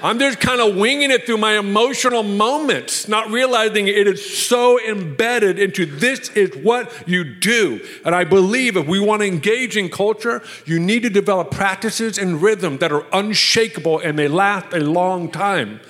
I'm 0.00 0.20
just 0.20 0.38
kind 0.38 0.60
of 0.60 0.76
winging 0.76 1.10
it 1.10 1.26
through 1.26 1.38
my 1.38 1.58
emotional 1.58 2.22
moments, 2.22 3.08
not 3.08 3.30
realizing 3.30 3.88
it 3.88 4.06
is 4.06 4.38
so 4.38 4.78
embedded 4.80 5.58
into 5.58 5.86
this 5.86 6.28
is 6.30 6.54
what 6.56 6.92
you 7.08 7.24
do. 7.24 7.84
And 8.04 8.14
I 8.14 8.22
believe 8.22 8.76
if 8.76 8.86
we 8.86 9.00
want 9.00 9.22
to 9.22 9.26
engage 9.26 9.76
in 9.76 9.88
culture, 9.88 10.42
you 10.64 10.78
need 10.78 11.02
to 11.02 11.10
develop 11.10 11.50
practices 11.50 12.16
and 12.16 12.40
rhythm 12.40 12.78
that 12.78 12.92
are 12.92 13.06
unshakable 13.12 13.98
and 13.98 14.16
they 14.16 14.28
last 14.28 14.72
a 14.72 14.80
long 14.80 15.32
time. 15.32 15.80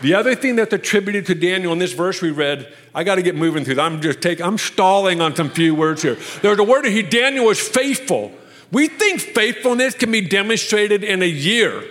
The 0.00 0.14
other 0.14 0.34
thing 0.34 0.56
that's 0.56 0.72
attributed 0.72 1.26
to 1.26 1.34
Daniel 1.34 1.72
in 1.74 1.78
this 1.78 1.92
verse 1.92 2.22
we 2.22 2.30
read, 2.30 2.72
I 2.94 3.04
got 3.04 3.16
to 3.16 3.22
get 3.22 3.34
moving 3.34 3.64
through. 3.64 3.78
I'm 3.78 4.00
just 4.00 4.22
taking, 4.22 4.44
I'm 4.44 4.58
stalling 4.58 5.20
on 5.20 5.36
some 5.36 5.50
few 5.50 5.74
words 5.74 6.00
here. 6.00 6.16
There's 6.40 6.58
a 6.58 6.64
word 6.64 6.86
that 6.86 6.92
he, 6.92 7.02
Daniel 7.02 7.44
was 7.44 7.60
faithful. 7.60 8.32
We 8.72 8.88
think 8.88 9.20
faithfulness 9.20 9.94
can 9.94 10.10
be 10.10 10.22
demonstrated 10.22 11.04
in 11.04 11.22
a 11.22 11.26
year. 11.26 11.84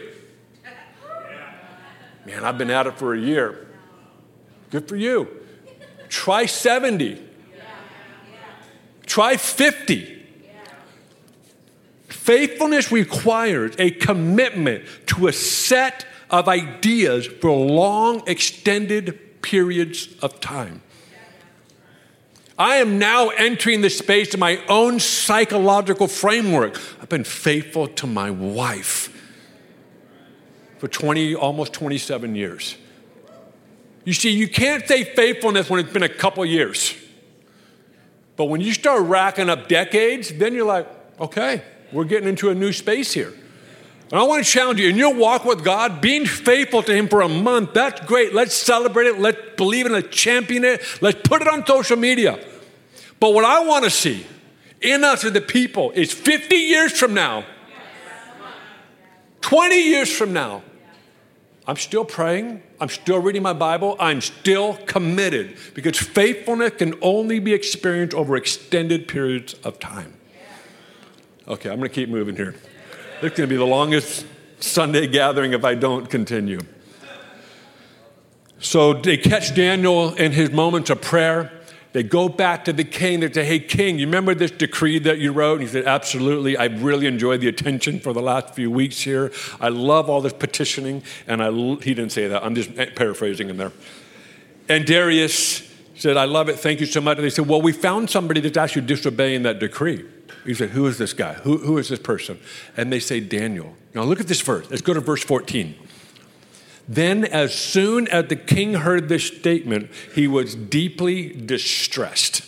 Man, 2.25 2.43
I've 2.43 2.57
been 2.57 2.71
at 2.71 2.87
it 2.87 2.97
for 2.97 3.13
a 3.13 3.19
year. 3.19 3.67
Good 4.71 4.87
for 4.89 4.95
you. 4.95 5.27
Try 6.09 6.47
70. 6.47 7.21
Try 9.05 9.37
50. 9.37 10.13
Faithfulness 12.07 12.91
requires 12.91 13.75
a 13.77 13.91
commitment 13.91 14.85
to 15.07 15.27
a 15.27 15.33
set 15.33 16.07
of 16.31 16.47
ideas 16.49 17.27
for 17.27 17.51
long, 17.51 18.23
extended 18.27 19.41
periods 19.43 20.09
of 20.23 20.39
time. 20.39 20.81
I 22.57 22.77
am 22.77 22.97
now 22.97 23.29
entering 23.29 23.81
the 23.81 23.89
space 23.89 24.33
of 24.33 24.39
my 24.39 24.59
own 24.67 24.99
psychological 24.99 26.07
framework. 26.07 26.81
I've 27.01 27.09
been 27.09 27.25
faithful 27.25 27.87
to 27.87 28.07
my 28.07 28.31
wife 28.31 29.14
for 30.85 30.89
20, 30.89 31.33
almost 31.33 31.73
27 31.73 32.35
years. 32.35 32.77
You 34.03 34.13
see, 34.13 34.29
you 34.29 34.47
can't 34.47 34.87
say 34.87 35.03
faithfulness 35.03 35.67
when 35.67 35.79
it's 35.79 35.91
been 35.91 36.03
a 36.03 36.09
couple 36.09 36.45
years. 36.45 36.93
But 38.35 38.45
when 38.45 38.61
you 38.61 38.71
start 38.71 39.01
racking 39.01 39.49
up 39.49 39.67
decades, 39.67 40.31
then 40.31 40.53
you're 40.53 40.67
like, 40.67 40.87
okay, 41.19 41.63
we're 41.91 42.03
getting 42.03 42.29
into 42.29 42.51
a 42.51 42.53
new 42.53 42.71
space 42.71 43.11
here. 43.13 43.33
And 44.11 44.19
I 44.19 44.21
want 44.21 44.45
to 44.45 44.51
challenge 44.51 44.79
you 44.79 44.87
in 44.87 44.95
your 44.95 45.15
walk 45.15 45.43
with 45.43 45.63
God, 45.63 46.01
being 46.01 46.27
faithful 46.27 46.83
to 46.83 46.95
Him 46.95 47.07
for 47.07 47.21
a 47.21 47.29
month, 47.29 47.73
that's 47.73 48.05
great. 48.05 48.35
Let's 48.35 48.53
celebrate 48.53 49.07
it. 49.07 49.17
Let's 49.17 49.39
believe 49.57 49.87
in 49.87 49.91
it. 49.91 49.95
Let's 49.95 50.15
champion 50.15 50.63
it. 50.63 50.83
Let's 51.01 51.27
put 51.27 51.41
it 51.41 51.47
on 51.47 51.65
social 51.65 51.97
media. 51.97 52.39
But 53.19 53.33
what 53.33 53.43
I 53.43 53.65
want 53.65 53.85
to 53.85 53.89
see 53.89 54.23
in 54.81 55.03
us 55.03 55.25
as 55.25 55.33
the 55.33 55.41
people 55.41 55.89
is 55.95 56.13
50 56.13 56.55
years 56.55 56.91
from 56.91 57.15
now, 57.15 57.43
20 59.41 59.75
years 59.89 60.15
from 60.15 60.31
now, 60.31 60.61
I'm 61.67 61.77
still 61.77 62.05
praying. 62.05 62.61
I'm 62.79 62.89
still 62.89 63.19
reading 63.19 63.41
my 63.41 63.53
Bible. 63.53 63.95
I'm 63.99 64.21
still 64.21 64.75
committed 64.85 65.57
because 65.73 65.97
faithfulness 65.97 66.73
can 66.77 66.93
only 67.01 67.39
be 67.39 67.53
experienced 67.53 68.13
over 68.15 68.35
extended 68.35 69.07
periods 69.07 69.53
of 69.63 69.79
time. 69.79 70.13
Okay, 71.47 71.69
I'm 71.69 71.77
going 71.77 71.89
to 71.89 71.95
keep 71.95 72.09
moving 72.09 72.35
here. 72.35 72.55
This 73.21 73.31
is 73.31 73.37
going 73.37 73.49
to 73.49 73.53
be 73.53 73.57
the 73.57 73.65
longest 73.65 74.25
Sunday 74.59 75.07
gathering 75.07 75.53
if 75.53 75.63
I 75.63 75.75
don't 75.75 76.09
continue. 76.09 76.59
So 78.59 78.93
they 78.93 79.17
catch 79.17 79.53
Daniel 79.55 80.13
in 80.15 80.31
his 80.31 80.51
moments 80.51 80.89
of 80.89 81.01
prayer. 81.01 81.51
They 81.95 82.03
go 82.03 82.27
back 82.27 82.65
to 82.65 82.73
the 82.73 82.83
king. 82.83 83.21
They 83.21 83.31
say, 83.31 83.45
Hey, 83.45 83.57
king, 83.57 83.99
you 83.99 84.05
remember 84.05 84.35
this 84.35 84.51
decree 84.51 84.99
that 84.99 85.19
you 85.19 85.31
wrote? 85.31 85.53
And 85.53 85.61
he 85.61 85.67
said, 85.69 85.85
Absolutely. 85.85 86.57
I've 86.57 86.83
really 86.83 87.07
enjoyed 87.07 87.39
the 87.39 87.47
attention 87.47 88.01
for 88.01 88.11
the 88.11 88.21
last 88.21 88.53
few 88.53 88.69
weeks 88.69 88.99
here. 88.99 89.31
I 89.61 89.69
love 89.69 90.09
all 90.09 90.19
this 90.19 90.33
petitioning. 90.33 91.03
And 91.25 91.41
I, 91.41 91.51
he 91.51 91.93
didn't 91.93 92.09
say 92.09 92.27
that. 92.27 92.43
I'm 92.43 92.53
just 92.53 92.75
paraphrasing 92.95 93.49
him 93.49 93.55
there. 93.55 93.71
And 94.67 94.85
Darius 94.85 95.71
said, 95.95 96.17
I 96.17 96.25
love 96.25 96.49
it. 96.49 96.59
Thank 96.59 96.81
you 96.81 96.85
so 96.85 96.99
much. 96.99 97.17
And 97.17 97.23
they 97.23 97.29
said, 97.29 97.47
Well, 97.47 97.61
we 97.61 97.71
found 97.71 98.09
somebody 98.09 98.41
that's 98.41 98.57
actually 98.57 98.87
disobeying 98.87 99.43
that 99.43 99.59
decree. 99.59 100.03
He 100.45 100.53
said, 100.53 100.71
Who 100.71 100.87
is 100.87 100.97
this 100.97 101.13
guy? 101.13 101.35
Who, 101.35 101.59
who 101.59 101.77
is 101.77 101.87
this 101.87 101.99
person? 101.99 102.41
And 102.75 102.91
they 102.91 102.99
say, 102.99 103.21
Daniel. 103.21 103.73
Now 103.93 104.03
look 104.03 104.19
at 104.19 104.27
this 104.27 104.41
verse. 104.41 104.69
Let's 104.69 104.81
go 104.81 104.93
to 104.93 104.99
verse 104.99 105.23
14. 105.23 105.75
Then, 106.87 107.25
as 107.25 107.53
soon 107.53 108.07
as 108.09 108.27
the 108.27 108.35
king 108.35 108.75
heard 108.75 109.09
this 109.09 109.25
statement, 109.25 109.89
he 110.13 110.27
was 110.27 110.55
deeply 110.55 111.29
distressed. 111.29 112.43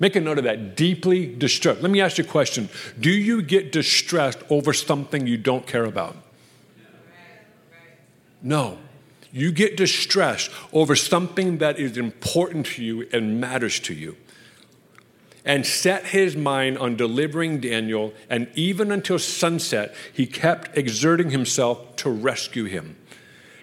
Make 0.00 0.14
a 0.14 0.20
note 0.20 0.38
of 0.38 0.44
that 0.44 0.76
deeply 0.76 1.26
distressed. 1.26 1.80
Let 1.80 1.90
me 1.90 2.00
ask 2.00 2.18
you 2.18 2.24
a 2.24 2.26
question 2.26 2.68
Do 3.00 3.10
you 3.10 3.42
get 3.42 3.72
distressed 3.72 4.38
over 4.50 4.72
something 4.72 5.26
you 5.26 5.38
don't 5.38 5.66
care 5.66 5.84
about? 5.84 6.16
No. 8.42 8.78
You 9.32 9.52
get 9.52 9.76
distressed 9.76 10.50
over 10.72 10.96
something 10.96 11.58
that 11.58 11.78
is 11.78 11.98
important 11.98 12.66
to 12.66 12.84
you 12.84 13.08
and 13.12 13.40
matters 13.40 13.78
to 13.80 13.94
you. 13.94 14.16
And 15.44 15.66
set 15.66 16.06
his 16.06 16.36
mind 16.36 16.78
on 16.78 16.96
delivering 16.96 17.60
Daniel, 17.60 18.12
and 18.28 18.48
even 18.54 18.92
until 18.92 19.18
sunset, 19.18 19.94
he 20.12 20.26
kept 20.26 20.76
exerting 20.76 21.30
himself 21.30 21.96
to 21.96 22.10
rescue 22.10 22.64
him. 22.64 22.96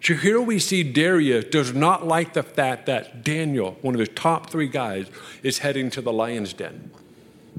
So 0.05 0.13
here 0.13 0.39
we 0.39 0.59
see 0.59 0.83
Darius 0.83 1.45
does 1.45 1.73
not 1.73 2.05
like 2.05 2.33
the 2.33 2.43
fact 2.43 2.85
that 2.85 3.23
Daniel, 3.23 3.75
one 3.81 3.95
of 3.95 3.99
his 3.99 4.09
top 4.09 4.51
three 4.51 4.67
guys, 4.67 5.07
is 5.41 5.57
heading 5.57 5.89
to 5.89 6.01
the 6.01 6.13
lion's 6.13 6.53
den. 6.53 6.91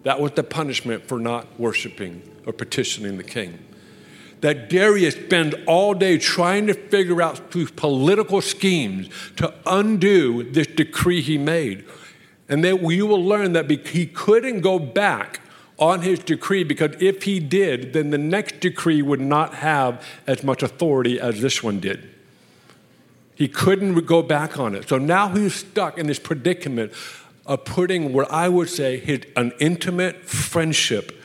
That 0.04 0.20
was 0.20 0.30
the 0.30 0.44
punishment 0.44 1.08
for 1.08 1.18
not 1.18 1.58
worshiping 1.58 2.22
or 2.46 2.52
petitioning 2.52 3.16
the 3.16 3.24
king. 3.24 3.58
That 4.42 4.70
Darius 4.70 5.16
spends 5.16 5.56
all 5.66 5.92
day 5.92 6.18
trying 6.18 6.68
to 6.68 6.74
figure 6.74 7.20
out 7.20 7.50
through 7.50 7.66
political 7.70 8.40
schemes 8.40 9.08
to 9.38 9.52
undo 9.66 10.48
this 10.48 10.68
decree 10.68 11.22
he 11.22 11.38
made. 11.38 11.84
And 12.48 12.62
that 12.62 12.80
we 12.80 13.02
will 13.02 13.24
learn 13.24 13.54
that 13.54 13.68
he 13.88 14.06
couldn't 14.06 14.60
go 14.60 14.78
back 14.78 15.40
on 15.80 16.02
his 16.02 16.20
decree 16.20 16.62
because 16.62 16.94
if 17.00 17.24
he 17.24 17.40
did, 17.40 17.92
then 17.92 18.10
the 18.10 18.18
next 18.18 18.60
decree 18.60 19.02
would 19.02 19.20
not 19.20 19.54
have 19.54 20.06
as 20.28 20.44
much 20.44 20.62
authority 20.62 21.18
as 21.18 21.40
this 21.40 21.60
one 21.60 21.80
did. 21.80 22.12
He 23.36 23.48
couldn't 23.48 24.06
go 24.06 24.22
back 24.22 24.58
on 24.58 24.74
it. 24.74 24.88
So 24.88 24.98
now 24.98 25.28
he's 25.28 25.54
stuck 25.54 25.98
in 25.98 26.06
this 26.06 26.18
predicament 26.18 26.92
of 27.44 27.64
putting 27.64 28.12
what 28.12 28.30
I 28.32 28.48
would 28.48 28.68
say 28.68 28.98
his, 28.98 29.20
an 29.36 29.52
intimate 29.60 30.24
friendship 30.24 31.22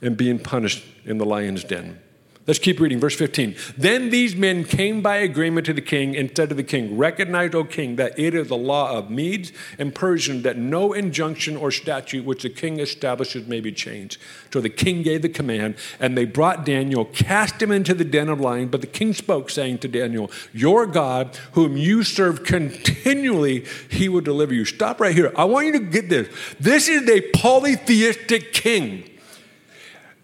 and 0.00 0.16
being 0.16 0.38
punished 0.38 0.84
in 1.04 1.18
the 1.18 1.24
lion's 1.24 1.64
den. 1.64 1.98
Let's 2.46 2.60
keep 2.60 2.78
reading, 2.78 3.00
verse 3.00 3.16
15. 3.16 3.56
Then 3.76 4.10
these 4.10 4.36
men 4.36 4.62
came 4.62 5.02
by 5.02 5.16
agreement 5.16 5.66
to 5.66 5.72
the 5.72 5.80
king 5.80 6.16
and 6.16 6.30
said 6.34 6.48
to 6.50 6.54
the 6.54 6.62
king, 6.62 6.96
Recognize, 6.96 7.52
O 7.56 7.64
king, 7.64 7.96
that 7.96 8.16
it 8.16 8.36
is 8.36 8.46
the 8.46 8.56
law 8.56 8.96
of 8.96 9.10
Medes 9.10 9.50
and 9.80 9.92
Persians 9.92 10.44
that 10.44 10.56
no 10.56 10.92
injunction 10.92 11.56
or 11.56 11.72
statute 11.72 12.24
which 12.24 12.44
the 12.44 12.48
king 12.48 12.78
establishes 12.78 13.48
may 13.48 13.60
be 13.60 13.72
changed. 13.72 14.20
So 14.52 14.60
the 14.60 14.68
king 14.68 15.02
gave 15.02 15.22
the 15.22 15.28
command, 15.28 15.74
and 15.98 16.16
they 16.16 16.24
brought 16.24 16.64
Daniel, 16.64 17.04
cast 17.06 17.60
him 17.60 17.72
into 17.72 17.94
the 17.94 18.04
den 18.04 18.28
of 18.28 18.40
lions. 18.40 18.70
But 18.70 18.80
the 18.80 18.86
king 18.86 19.12
spoke, 19.12 19.50
saying 19.50 19.78
to 19.78 19.88
Daniel, 19.88 20.30
Your 20.52 20.86
God, 20.86 21.36
whom 21.52 21.76
you 21.76 22.04
serve 22.04 22.44
continually, 22.44 23.64
he 23.90 24.08
will 24.08 24.20
deliver 24.20 24.54
you. 24.54 24.64
Stop 24.64 25.00
right 25.00 25.16
here. 25.16 25.32
I 25.36 25.46
want 25.46 25.66
you 25.66 25.72
to 25.72 25.80
get 25.80 26.08
this. 26.08 26.28
This 26.60 26.88
is 26.88 27.08
a 27.08 27.22
polytheistic 27.32 28.52
king 28.52 29.15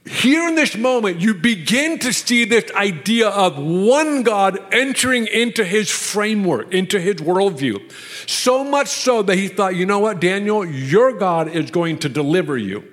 here 0.05 0.49
in 0.49 0.57
this 0.57 0.77
moment, 0.77 1.21
you 1.21 1.35
begin 1.35 1.99
to 2.01 2.13
see 2.13 2.45
this 2.45 2.71
idea 2.73 3.29
of 3.29 3.57
one 3.57 4.25
God 4.25 4.59
entering 4.73 5.29
into 5.29 5.65
his 5.65 5.91
framework, 5.91 6.73
into 6.73 6.99
his 6.99 7.17
worldview. 7.17 7.91
So 8.29 8.65
much 8.65 8.89
so 8.89 9.23
that 9.23 9.37
he 9.37 9.47
thought, 9.47 9.77
you 9.77 9.87
know 9.87 10.01
what, 10.01 10.21
Daniel, 10.21 10.65
your 10.65 11.13
God 11.13 11.49
is 11.49 11.71
going 11.71 11.99
to 12.01 12.09
deliver 12.09 12.59
you. 12.59 12.85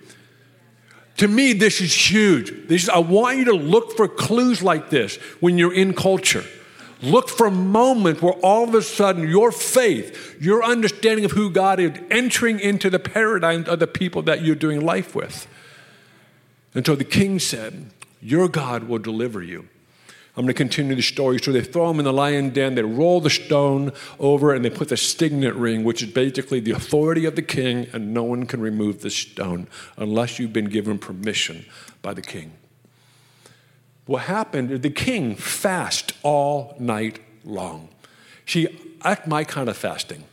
To 1.18 1.28
me, 1.28 1.54
this 1.54 1.82
is 1.82 1.94
huge. 1.94 2.68
This, 2.68 2.88
I 2.88 3.00
want 3.00 3.40
you 3.40 3.46
to 3.46 3.54
look 3.54 3.98
for 3.98 4.08
clues 4.08 4.62
like 4.62 4.90
this 4.90 5.16
when 5.40 5.58
you're 5.58 5.74
in 5.74 5.94
culture. 5.94 6.46
Look 7.02 7.28
for 7.28 7.50
moments 7.50 8.22
where 8.22 8.34
all 8.34 8.66
of 8.66 8.76
a 8.76 8.82
sudden 8.82 9.28
your 9.28 9.52
faith, 9.52 10.38
your 10.40 10.64
understanding 10.64 11.26
of 11.26 11.32
who 11.32 11.50
God 11.50 11.80
is, 11.80 11.92
entering 12.12 12.60
into 12.60 12.90
the 12.90 13.00
paradigm 13.00 13.66
of 13.66 13.80
the 13.80 13.88
people 13.88 14.22
that 14.24 14.44
you're 14.44 14.56
doing 14.56 14.82
life 14.82 15.16
with. 15.16 15.48
And 16.80 16.86
so 16.86 16.96
the 16.96 17.04
king 17.04 17.40
said, 17.40 17.92
Your 18.22 18.48
God 18.48 18.86
will 18.86 19.00
deliver 19.00 19.44
you. 19.44 19.68
I'm 20.38 20.46
going 20.46 20.48
to 20.48 20.54
continue 20.54 20.96
the 20.96 21.02
story. 21.02 21.38
So 21.38 21.52
they 21.52 21.62
throw 21.62 21.90
him 21.90 22.00
in 22.00 22.06
the 22.06 22.14
lion 22.14 22.52
den, 22.52 22.76
they 22.76 22.84
roll 22.84 23.20
the 23.20 23.30
stone 23.30 23.92
over, 24.18 24.54
and 24.54 24.64
they 24.64 24.70
put 24.70 24.88
the 24.88 24.96
signet 24.96 25.56
ring, 25.56 25.84
which 25.84 26.02
is 26.02 26.10
basically 26.10 26.62
the 26.62 26.72
authority 26.72 27.26
of 27.26 27.36
the 27.36 27.42
king, 27.42 27.90
and 27.92 28.14
no 28.14 28.24
one 28.24 28.46
can 28.46 28.62
remove 28.62 29.02
the 29.02 29.10
stone 29.10 29.68
unless 29.98 30.40
you've 30.40 30.54
been 30.54 30.70
given 30.70 30.98
permission 30.98 31.66
by 32.02 32.14
the 32.14 32.22
king. 32.22 32.54
What 34.06 34.22
happened 34.22 34.82
the 34.82 34.90
king 34.90 35.36
fast 35.36 36.14
all 36.24 36.78
night 36.80 37.20
long. 37.44 37.90
See, 38.46 38.70
that's 39.04 39.28
my 39.28 39.44
kind 39.44 39.68
of 39.68 39.76
fasting. 39.76 40.24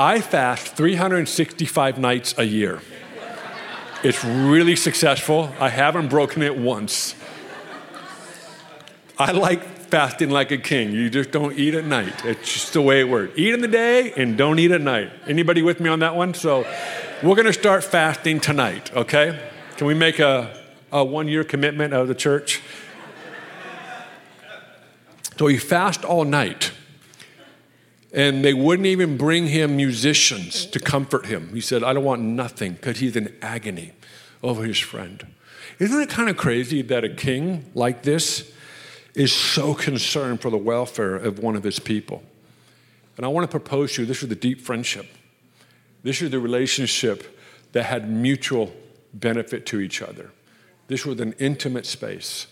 I 0.00 0.22
fast 0.22 0.76
365 0.76 1.98
nights 1.98 2.34
a 2.38 2.44
year. 2.44 2.80
It's 4.02 4.24
really 4.24 4.74
successful. 4.74 5.52
I 5.60 5.68
haven't 5.68 6.08
broken 6.08 6.40
it 6.40 6.56
once. 6.56 7.14
I 9.18 9.32
like 9.32 9.62
fasting 9.62 10.30
like 10.30 10.52
a 10.52 10.56
king. 10.56 10.92
You 10.92 11.10
just 11.10 11.32
don't 11.32 11.52
eat 11.58 11.74
at 11.74 11.84
night. 11.84 12.24
It's 12.24 12.50
just 12.50 12.72
the 12.72 12.80
way 12.80 13.00
it 13.00 13.10
works. 13.10 13.34
Eat 13.36 13.52
in 13.52 13.60
the 13.60 13.68
day 13.68 14.14
and 14.16 14.38
don't 14.38 14.58
eat 14.58 14.70
at 14.70 14.80
night. 14.80 15.12
Anybody 15.26 15.60
with 15.60 15.80
me 15.80 15.90
on 15.90 15.98
that 15.98 16.16
one? 16.16 16.32
So 16.32 16.60
we're 17.22 17.34
going 17.34 17.44
to 17.44 17.52
start 17.52 17.84
fasting 17.84 18.40
tonight, 18.40 18.90
okay? 18.96 19.38
Can 19.76 19.86
we 19.86 19.92
make 19.92 20.18
a, 20.18 20.58
a 20.90 21.04
one 21.04 21.28
year 21.28 21.44
commitment 21.44 21.92
of 21.92 22.08
the 22.08 22.14
church? 22.14 22.62
So 25.38 25.44
we 25.44 25.58
fast 25.58 26.06
all 26.06 26.24
night. 26.24 26.72
And 28.12 28.44
they 28.44 28.54
wouldn't 28.54 28.86
even 28.86 29.16
bring 29.16 29.46
him 29.46 29.76
musicians 29.76 30.66
to 30.66 30.80
comfort 30.80 31.26
him. 31.26 31.54
He 31.54 31.60
said, 31.60 31.84
I 31.84 31.92
don't 31.92 32.04
want 32.04 32.22
nothing 32.22 32.72
because 32.72 32.98
he's 32.98 33.14
in 33.14 33.34
agony 33.40 33.92
over 34.42 34.64
his 34.64 34.78
friend. 34.78 35.26
Isn't 35.78 36.00
it 36.00 36.08
kind 36.08 36.28
of 36.28 36.36
crazy 36.36 36.82
that 36.82 37.04
a 37.04 37.08
king 37.08 37.70
like 37.74 38.02
this 38.02 38.52
is 39.14 39.32
so 39.32 39.74
concerned 39.74 40.40
for 40.40 40.50
the 40.50 40.58
welfare 40.58 41.16
of 41.16 41.38
one 41.38 41.56
of 41.56 41.62
his 41.62 41.78
people? 41.78 42.22
And 43.16 43.24
I 43.24 43.28
want 43.28 43.44
to 43.44 43.50
propose 43.50 43.94
to 43.94 44.02
you 44.02 44.06
this 44.06 44.22
is 44.22 44.28
the 44.28 44.34
deep 44.34 44.60
friendship. 44.60 45.06
This 46.02 46.22
is 46.22 46.30
the 46.30 46.40
relationship 46.40 47.38
that 47.72 47.84
had 47.84 48.10
mutual 48.10 48.72
benefit 49.12 49.66
to 49.66 49.80
each 49.80 50.02
other. 50.02 50.30
This 50.88 51.06
was 51.06 51.20
an 51.20 51.34
intimate 51.38 51.86
space. 51.86 52.46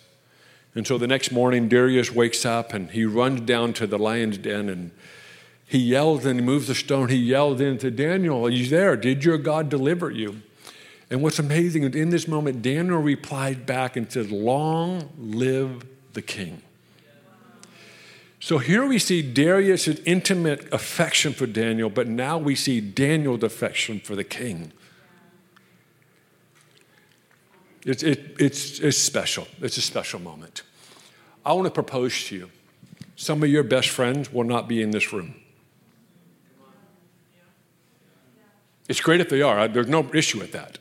And 0.74 0.86
so 0.86 0.98
the 0.98 1.06
next 1.06 1.32
morning, 1.32 1.68
Darius 1.68 2.12
wakes 2.12 2.44
up 2.44 2.72
and 2.72 2.90
he 2.90 3.04
runs 3.04 3.40
down 3.40 3.72
to 3.74 3.86
the 3.86 3.98
lion's 3.98 4.38
den 4.38 4.68
and 4.68 4.90
he 5.68 5.78
yells 5.78 6.24
and 6.24 6.40
he 6.40 6.44
moves 6.44 6.66
the 6.66 6.74
stone. 6.74 7.10
He 7.10 7.16
yelled 7.16 7.60
into 7.60 7.90
Daniel, 7.90 8.46
Are 8.46 8.50
you 8.50 8.66
there? 8.68 8.96
Did 8.96 9.22
your 9.22 9.36
God 9.36 9.68
deliver 9.68 10.10
you? 10.10 10.40
And 11.10 11.22
what's 11.22 11.38
amazing 11.38 11.82
is 11.82 11.94
in 11.94 12.08
this 12.08 12.26
moment, 12.26 12.62
Daniel 12.62 12.98
replied 12.98 13.66
back 13.66 13.94
and 13.94 14.10
said, 14.10 14.30
Long 14.30 15.10
live 15.18 15.86
the 16.14 16.22
king. 16.22 16.62
So 18.40 18.56
here 18.56 18.86
we 18.86 18.98
see 18.98 19.20
Darius' 19.20 20.00
intimate 20.06 20.72
affection 20.72 21.34
for 21.34 21.46
Daniel, 21.46 21.90
but 21.90 22.08
now 22.08 22.38
we 22.38 22.54
see 22.54 22.80
Daniel's 22.80 23.42
affection 23.42 24.00
for 24.00 24.16
the 24.16 24.24
king. 24.24 24.72
It's, 27.84 28.02
it, 28.02 28.36
it's, 28.38 28.78
it's 28.78 28.96
special. 28.96 29.46
It's 29.60 29.76
a 29.76 29.82
special 29.82 30.18
moment. 30.18 30.62
I 31.44 31.52
want 31.52 31.66
to 31.66 31.70
propose 31.70 32.24
to 32.28 32.36
you. 32.36 32.50
Some 33.16 33.42
of 33.42 33.50
your 33.50 33.64
best 33.64 33.90
friends 33.90 34.32
will 34.32 34.44
not 34.44 34.66
be 34.66 34.80
in 34.80 34.92
this 34.92 35.12
room. 35.12 35.34
It's 38.88 39.00
great 39.00 39.20
if 39.20 39.28
they 39.28 39.42
are. 39.42 39.68
There's 39.68 39.88
no 39.88 40.08
issue 40.14 40.38
with 40.38 40.52
that. 40.52 40.78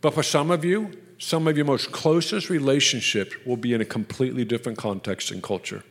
But 0.00 0.14
for 0.14 0.22
some 0.22 0.50
of 0.50 0.64
you, 0.64 0.92
some 1.18 1.46
of 1.46 1.56
your 1.56 1.66
most 1.66 1.92
closest 1.92 2.50
relationships 2.50 3.34
will 3.44 3.56
be 3.56 3.74
in 3.74 3.80
a 3.80 3.84
completely 3.84 4.44
different 4.44 4.78
context 4.78 5.30
and 5.30 5.42
culture. 5.42 5.84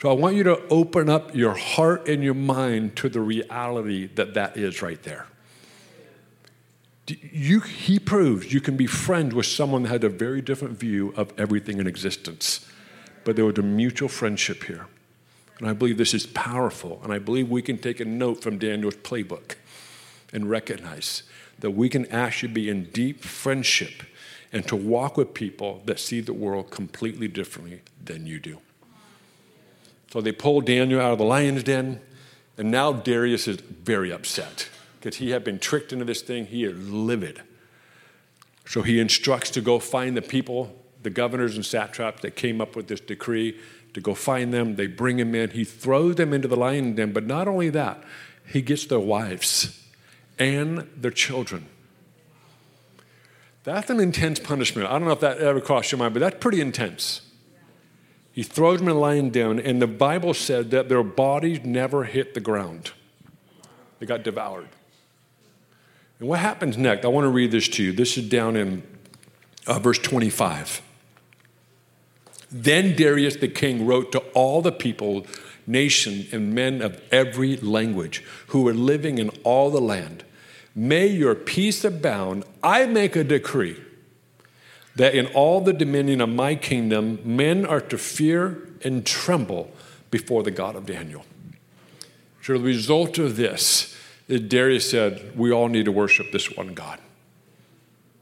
So 0.00 0.10
I 0.10 0.14
want 0.14 0.36
you 0.36 0.42
to 0.44 0.66
open 0.68 1.10
up 1.10 1.34
your 1.34 1.54
heart 1.54 2.08
and 2.08 2.22
your 2.22 2.34
mind 2.34 2.96
to 2.96 3.10
the 3.10 3.20
reality 3.20 4.06
that 4.14 4.32
that 4.34 4.56
is 4.56 4.80
right 4.80 5.02
there. 5.02 5.26
You, 7.06 7.60
he 7.60 7.98
proves 7.98 8.52
you 8.52 8.60
can 8.60 8.76
be 8.76 8.86
friends 8.86 9.34
with 9.34 9.46
someone 9.46 9.82
that 9.82 9.88
had 9.88 10.04
a 10.04 10.08
very 10.08 10.40
different 10.40 10.78
view 10.78 11.12
of 11.16 11.32
everything 11.38 11.78
in 11.78 11.86
existence. 11.86 12.66
But 13.24 13.36
there 13.36 13.44
was 13.44 13.58
a 13.58 13.62
mutual 13.62 14.08
friendship 14.08 14.64
here. 14.64 14.86
And 15.60 15.68
I 15.68 15.74
believe 15.74 15.98
this 15.98 16.14
is 16.14 16.26
powerful. 16.26 17.00
And 17.04 17.12
I 17.12 17.18
believe 17.18 17.48
we 17.48 17.62
can 17.62 17.78
take 17.78 18.00
a 18.00 18.04
note 18.04 18.42
from 18.42 18.58
Daniel's 18.58 18.96
playbook 18.96 19.56
and 20.32 20.50
recognize 20.50 21.22
that 21.58 21.72
we 21.72 21.88
can 21.88 22.06
actually 22.06 22.52
be 22.52 22.68
in 22.68 22.84
deep 22.84 23.22
friendship 23.22 24.02
and 24.52 24.66
to 24.66 24.74
walk 24.74 25.16
with 25.16 25.34
people 25.34 25.82
that 25.84 26.00
see 26.00 26.20
the 26.20 26.32
world 26.32 26.70
completely 26.70 27.28
differently 27.28 27.82
than 28.02 28.26
you 28.26 28.40
do. 28.40 28.58
So 30.10 30.20
they 30.20 30.32
pulled 30.32 30.66
Daniel 30.66 31.00
out 31.00 31.12
of 31.12 31.18
the 31.18 31.24
lion's 31.24 31.62
den, 31.62 32.00
and 32.58 32.70
now 32.70 32.92
Darius 32.92 33.46
is 33.46 33.56
very 33.58 34.10
upset 34.10 34.68
because 34.98 35.18
he 35.18 35.30
had 35.30 35.44
been 35.44 35.58
tricked 35.58 35.92
into 35.92 36.04
this 36.04 36.22
thing. 36.22 36.46
He 36.46 36.64
is 36.64 36.76
livid. 36.90 37.42
So 38.66 38.82
he 38.82 38.98
instructs 38.98 39.50
to 39.50 39.60
go 39.60 39.78
find 39.78 40.16
the 40.16 40.22
people, 40.22 40.74
the 41.02 41.10
governors 41.10 41.54
and 41.54 41.64
satraps 41.64 42.22
that 42.22 42.34
came 42.34 42.60
up 42.60 42.74
with 42.74 42.88
this 42.88 43.00
decree, 43.00 43.58
to 43.94 44.00
go 44.00 44.14
find 44.14 44.52
them. 44.52 44.76
They 44.76 44.86
bring 44.86 45.18
him 45.18 45.34
in. 45.34 45.50
He 45.50 45.64
throws 45.64 46.16
them 46.16 46.32
into 46.32 46.48
the 46.48 46.56
lion 46.56 46.94
den, 46.94 47.12
but 47.12 47.26
not 47.26 47.48
only 47.48 47.70
that, 47.70 48.02
he 48.46 48.62
gets 48.62 48.86
their 48.86 49.00
wives 49.00 49.84
and 50.38 50.88
their 50.96 51.10
children. 51.10 51.66
That's 53.64 53.90
an 53.90 54.00
intense 54.00 54.40
punishment. 54.40 54.88
I 54.88 54.92
don't 54.92 55.04
know 55.04 55.12
if 55.12 55.20
that 55.20 55.38
ever 55.38 55.60
crossed 55.60 55.92
your 55.92 55.98
mind, 55.98 56.14
but 56.14 56.20
that's 56.20 56.38
pretty 56.40 56.60
intense. 56.60 57.22
He 58.32 58.42
throws 58.42 58.78
them 58.78 58.88
in 58.88 58.94
the 58.94 59.00
lion 59.00 59.30
den, 59.30 59.58
and 59.58 59.82
the 59.82 59.86
Bible 59.86 60.34
said 60.34 60.70
that 60.70 60.88
their 60.88 61.02
bodies 61.02 61.60
never 61.64 62.04
hit 62.04 62.34
the 62.34 62.40
ground. 62.40 62.92
They 63.98 64.06
got 64.06 64.22
devoured. 64.22 64.68
And 66.18 66.28
what 66.28 66.38
happens 66.38 66.78
next? 66.78 67.04
I 67.04 67.08
want 67.08 67.24
to 67.24 67.30
read 67.30 67.50
this 67.50 67.68
to 67.68 67.82
you. 67.82 67.92
This 67.92 68.16
is 68.16 68.28
down 68.28 68.56
in 68.56 68.82
uh, 69.66 69.78
verse 69.78 69.98
25. 69.98 70.82
Then 72.50 72.96
Darius 72.96 73.36
the 73.36 73.48
king 73.48 73.86
wrote 73.86 74.12
to 74.12 74.18
all 74.34 74.62
the 74.62 74.72
people, 74.72 75.26
nation, 75.66 76.26
and 76.32 76.54
men 76.54 76.82
of 76.82 77.00
every 77.12 77.56
language 77.56 78.24
who 78.48 78.62
were 78.62 78.74
living 78.74 79.18
in 79.18 79.30
all 79.44 79.70
the 79.70 79.80
land 79.80 80.24
May 80.74 81.08
your 81.08 81.34
peace 81.34 81.84
abound. 81.84 82.44
I 82.62 82.86
make 82.86 83.16
a 83.16 83.24
decree 83.24 83.76
that 84.96 85.14
in 85.14 85.26
all 85.28 85.60
the 85.60 85.72
dominion 85.72 86.20
of 86.20 86.28
my 86.28 86.54
kingdom, 86.54 87.20
men 87.24 87.66
are 87.66 87.80
to 87.80 87.98
fear 87.98 88.68
and 88.82 89.04
tremble 89.04 89.70
before 90.10 90.42
the 90.42 90.50
God 90.50 90.76
of 90.76 90.86
Daniel. 90.86 91.24
So, 92.42 92.54
the 92.54 92.64
result 92.64 93.18
of 93.18 93.36
this 93.36 93.96
is 94.28 94.40
Darius 94.40 94.90
said, 94.90 95.36
We 95.36 95.52
all 95.52 95.68
need 95.68 95.84
to 95.84 95.92
worship 95.92 96.32
this 96.32 96.56
one 96.56 96.74
God. 96.74 96.98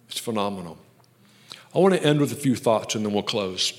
It's 0.08 0.18
phenomenal. 0.18 0.78
I 1.74 1.78
want 1.78 1.94
to 1.94 2.02
end 2.02 2.20
with 2.20 2.32
a 2.32 2.36
few 2.36 2.56
thoughts 2.56 2.94
and 2.94 3.04
then 3.04 3.12
we'll 3.12 3.22
close. 3.22 3.72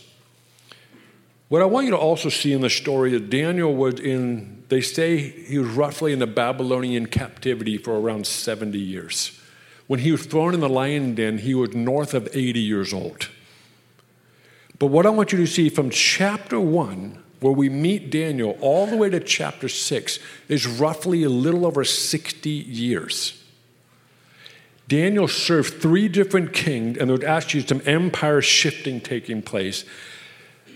What 1.50 1.64
I 1.64 1.66
want 1.66 1.86
you 1.86 1.92
to 1.92 1.98
also 1.98 2.30
see 2.30 2.54
in 2.54 2.62
the 2.62 2.70
story 2.70 3.16
is 3.16 3.22
Daniel 3.22 3.76
was 3.76 4.00
in, 4.00 4.64
they 4.70 4.82
say 4.82 5.18
he 5.18 5.58
was 5.58 5.70
roughly 5.70 6.14
in 6.14 6.20
the 6.20 6.28
Babylonian 6.28 7.08
captivity 7.08 7.76
for 7.78 8.00
around 8.00 8.28
70 8.28 8.78
years. 8.78 9.40
When 9.88 10.00
he 10.02 10.12
was 10.12 10.28
thrown 10.28 10.54
in 10.54 10.60
the 10.60 10.70
lion 10.70 11.16
den, 11.16 11.40
he 11.40 11.56
was 11.56 11.74
north 11.74 12.14
of 12.14 12.30
80 12.34 12.60
years 12.60 12.94
old. 12.94 13.30
But 14.78 14.88
what 14.88 15.08
I 15.08 15.10
want 15.10 15.32
you 15.32 15.40
to 15.40 15.48
see 15.48 15.70
from 15.70 15.90
chapter 15.90 16.60
1, 16.60 17.24
where 17.40 17.52
we 17.52 17.68
meet 17.68 18.12
Daniel, 18.12 18.56
all 18.62 18.86
the 18.86 18.96
way 18.96 19.10
to 19.10 19.20
chapter 19.20 19.68
6, 19.68 20.20
is 20.50 20.68
roughly 20.68 21.24
a 21.24 21.30
little 21.30 21.66
over 21.66 21.84
60 21.84 22.48
years. 22.48 23.44
Daniel 24.88 25.28
served 25.28 25.82
three 25.82 26.08
different 26.08 26.54
kings, 26.54 27.00
and 27.00 27.10
there 27.10 27.18
was 27.18 27.26
actually 27.26 27.66
some 27.66 27.82
empire 27.88 28.42
shifting 28.42 29.02
taking 29.02 29.42
place. 29.42 29.84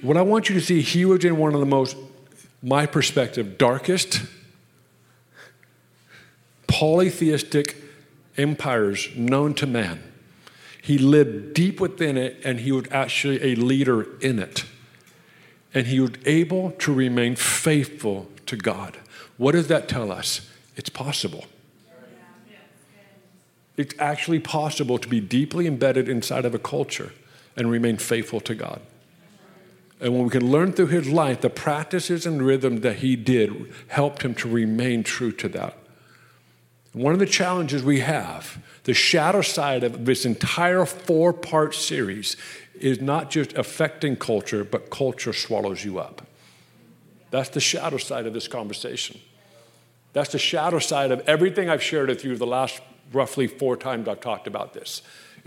What 0.03 0.17
I 0.17 0.21
want 0.21 0.49
you 0.49 0.55
to 0.55 0.61
see, 0.61 0.81
he 0.81 1.05
was 1.05 1.23
in 1.23 1.37
one 1.37 1.53
of 1.53 1.61
the 1.61 1.65
most, 1.65 1.95
my 2.61 2.85
perspective, 2.85 3.57
darkest, 3.57 4.21
polytheistic 6.67 7.77
empires 8.35 9.07
known 9.15 9.53
to 9.53 9.65
man. 9.65 10.03
He 10.81 10.97
lived 10.97 11.53
deep 11.53 11.79
within 11.79 12.17
it, 12.17 12.41
and 12.43 12.59
he 12.59 12.73
was 12.73 12.83
actually 12.91 13.53
a 13.53 13.55
leader 13.55 14.19
in 14.19 14.39
it. 14.39 14.65
And 15.73 15.87
he 15.87 16.01
was 16.01 16.11
able 16.25 16.71
to 16.79 16.93
remain 16.93 17.37
faithful 17.37 18.27
to 18.47 18.57
God. 18.57 18.97
What 19.37 19.53
does 19.53 19.67
that 19.67 19.87
tell 19.87 20.11
us? 20.11 20.49
It's 20.75 20.89
possible. 20.89 21.45
It's 23.77 23.95
actually 23.99 24.39
possible 24.39 24.97
to 24.97 25.07
be 25.07 25.21
deeply 25.21 25.65
embedded 25.65 26.09
inside 26.09 26.43
of 26.43 26.53
a 26.53 26.59
culture 26.59 27.13
and 27.55 27.71
remain 27.71 27.95
faithful 27.95 28.41
to 28.41 28.53
God. 28.53 28.81
And 30.03 30.13
when 30.13 30.25
we 30.25 30.29
can 30.29 30.51
learn 30.51 30.73
through 30.73 30.87
his 30.87 31.07
life, 31.07 31.39
the 31.39 31.49
practices 31.49 32.25
and 32.25 32.45
rhythm 32.45 32.81
that 32.81 32.97
he 32.97 33.15
did 33.15 33.73
helped 33.87 34.21
him 34.21 34.35
to 34.35 34.49
remain 34.49 35.01
true 35.01 35.31
to 35.31 35.47
that. 35.47 35.77
One 36.91 37.13
of 37.13 37.19
the 37.19 37.25
challenges 37.25 37.83
we 37.83 38.01
have, 38.01 38.61
the 38.83 38.93
shadow 38.93 39.41
side 39.41 39.81
of 39.81 40.03
this 40.03 40.25
entire 40.25 40.85
four 40.85 41.31
part 41.31 41.73
series, 41.73 42.35
is 42.75 42.99
not 42.99 43.31
just 43.31 43.53
affecting 43.53 44.17
culture, 44.17 44.65
but 44.65 44.91
culture 44.91 45.31
swallows 45.31 45.85
you 45.85 45.99
up. 45.99 46.27
That's 47.31 47.49
the 47.49 47.61
shadow 47.61 47.97
side 47.97 48.27
of 48.27 48.33
this 48.33 48.49
conversation. 48.49 49.21
That's 50.11 50.33
the 50.33 50.37
shadow 50.37 50.79
side 50.79 51.11
of 51.11 51.21
everything 51.21 51.69
I've 51.69 51.81
shared 51.81 52.09
with 52.09 52.25
you 52.25 52.35
the 52.35 52.45
last 52.45 52.81
roughly 53.13 53.47
four 53.47 53.77
times 53.77 54.09
I've 54.09 54.19
talked 54.19 54.47
about 54.47 54.73
this 54.73 55.01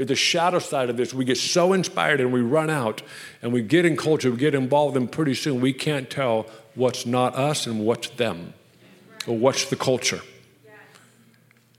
the 0.04 0.14
shadow 0.14 0.58
side 0.58 0.90
of 0.90 0.96
this. 0.96 1.14
We 1.14 1.24
get 1.24 1.38
so 1.38 1.72
inspired 1.72 2.20
and 2.20 2.32
we 2.32 2.40
run 2.40 2.68
out 2.68 3.02
and 3.40 3.52
we 3.52 3.62
get 3.62 3.86
in 3.86 3.96
culture, 3.96 4.30
we 4.30 4.36
get 4.36 4.54
involved, 4.54 4.96
and 4.96 5.10
pretty 5.10 5.34
soon 5.34 5.60
we 5.60 5.72
can't 5.72 6.10
tell 6.10 6.46
what's 6.74 7.06
not 7.06 7.34
us 7.34 7.66
and 7.66 7.80
what's 7.80 8.10
them 8.10 8.52
or 9.26 9.36
what's 9.36 9.70
the 9.70 9.76
culture. 9.76 10.20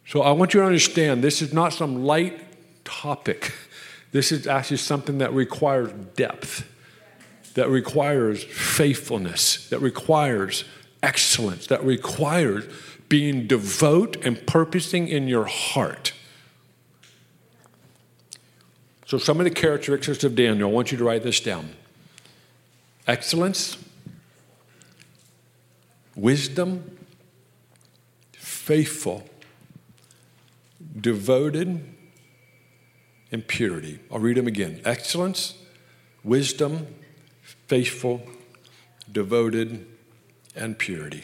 So 0.08 0.22
I 0.22 0.32
want 0.32 0.54
you 0.54 0.62
to 0.62 0.66
understand 0.66 1.24
this 1.24 1.42
is 1.42 1.54
not 1.54 1.74
some 1.74 2.04
light 2.04 2.40
topic. 2.84 3.54
This 4.14 4.32
is 4.32 4.48
actually 4.48 4.78
something 4.78 5.18
that 5.18 5.34
requires 5.34 5.92
depth, 6.16 6.66
that 7.56 7.70
requires 7.70 8.42
faithfulness, 8.42 9.68
that 9.68 9.80
requires 9.80 10.64
excellence, 11.04 11.68
that 11.68 11.84
requires 11.84 12.64
being 13.10 13.48
devout 13.48 14.16
and 14.26 14.48
purposing 14.48 15.10
in 15.10 15.28
your 15.28 15.44
heart 15.44 16.14
so, 19.08 19.18
some 19.18 19.40
of 19.40 19.46
the 19.46 19.52
characteristics 19.52 20.26
of 20.26 20.36
Daniel, 20.36 20.70
I 20.70 20.74
want 20.74 20.92
you 20.92 20.98
to 20.98 21.04
write 21.06 21.24
this 21.24 21.40
down 21.40 21.70
excellence, 23.08 23.78
wisdom, 26.14 26.98
faithful, 28.34 29.24
devoted, 31.00 31.86
and 33.32 33.48
purity. 33.48 34.00
I'll 34.12 34.20
read 34.20 34.36
them 34.36 34.46
again 34.46 34.82
excellence, 34.84 35.54
wisdom, 36.22 36.88
faithful, 37.42 38.22
devoted, 39.10 39.88
and 40.54 40.78
purity. 40.78 41.24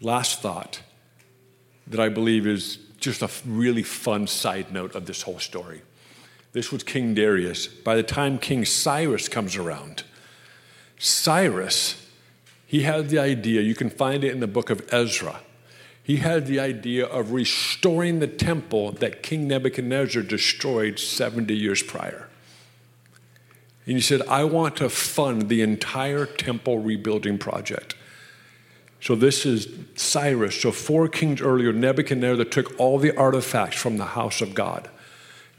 Last 0.00 0.42
thought 0.42 0.80
that 1.86 2.00
I 2.00 2.08
believe 2.08 2.48
is 2.48 2.78
just 3.08 3.22
a 3.22 3.48
really 3.48 3.82
fun 3.82 4.26
side 4.26 4.72
note 4.72 4.94
of 4.94 5.06
this 5.06 5.22
whole 5.22 5.38
story. 5.38 5.82
This 6.52 6.72
was 6.72 6.82
King 6.82 7.14
Darius. 7.14 7.66
By 7.66 7.96
the 7.96 8.02
time 8.02 8.38
King 8.38 8.64
Cyrus 8.64 9.28
comes 9.28 9.56
around, 9.56 10.04
Cyrus, 10.98 12.06
he 12.66 12.82
had 12.82 13.08
the 13.08 13.18
idea, 13.18 13.60
you 13.60 13.74
can 13.74 13.90
find 13.90 14.24
it 14.24 14.32
in 14.32 14.40
the 14.40 14.46
book 14.46 14.70
of 14.70 14.86
Ezra. 14.92 15.40
He 16.02 16.16
had 16.16 16.46
the 16.46 16.58
idea 16.58 17.06
of 17.06 17.32
restoring 17.32 18.18
the 18.18 18.26
temple 18.26 18.92
that 18.92 19.22
King 19.22 19.46
Nebuchadnezzar 19.46 20.22
destroyed 20.22 20.98
70 20.98 21.54
years 21.54 21.82
prior. 21.82 22.28
And 23.86 23.96
he 23.96 24.02
said, 24.02 24.22
I 24.22 24.44
want 24.44 24.76
to 24.76 24.88
fund 24.88 25.48
the 25.48 25.62
entire 25.62 26.26
temple 26.26 26.78
rebuilding 26.78 27.38
project. 27.38 27.94
So 29.00 29.14
this 29.14 29.46
is 29.46 29.68
Cyrus. 29.94 30.60
So 30.60 30.72
four 30.72 31.08
kings 31.08 31.40
earlier, 31.40 31.72
Nebuchadnezzar 31.72 32.44
took 32.44 32.78
all 32.80 32.98
the 32.98 33.16
artifacts 33.16 33.76
from 33.76 33.96
the 33.96 34.04
house 34.04 34.40
of 34.40 34.54
God. 34.54 34.90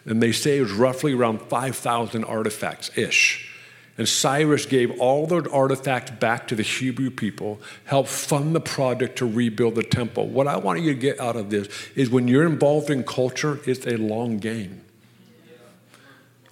And 0.06 0.22
they 0.22 0.32
say 0.32 0.58
it 0.58 0.62
was 0.62 0.72
roughly 0.72 1.14
around 1.14 1.42
5,000 1.44 2.24
artifacts 2.24 2.90
ish. 2.98 3.50
And 3.98 4.08
Cyrus 4.08 4.66
gave 4.66 4.98
all 5.00 5.28
the 5.28 5.50
artifacts 5.52 6.12
back 6.12 6.48
to 6.48 6.56
the 6.56 6.64
Hebrew 6.64 7.10
people, 7.10 7.60
helped 7.84 8.10
fund 8.10 8.56
the 8.56 8.62
project 8.62 9.18
to 9.18 9.26
rebuild 9.26 9.76
the 9.76 9.84
temple. 9.84 10.28
What 10.28 10.48
I 10.48 10.56
want 10.56 10.82
you 10.82 10.94
to 10.94 11.00
get 11.00 11.20
out 11.20 11.36
of 11.36 11.50
this 11.50 11.68
is 11.96 12.10
when 12.10 12.28
you're 12.28 12.48
involved 12.48 12.90
in 12.90 13.04
culture, 13.04 13.60
it's 13.66 13.86
a 13.86 13.98
long 13.98 14.38
game. 14.38 14.82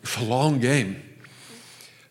It's 0.04 0.18
a 0.18 0.24
long 0.24 0.60
game. 0.60 1.02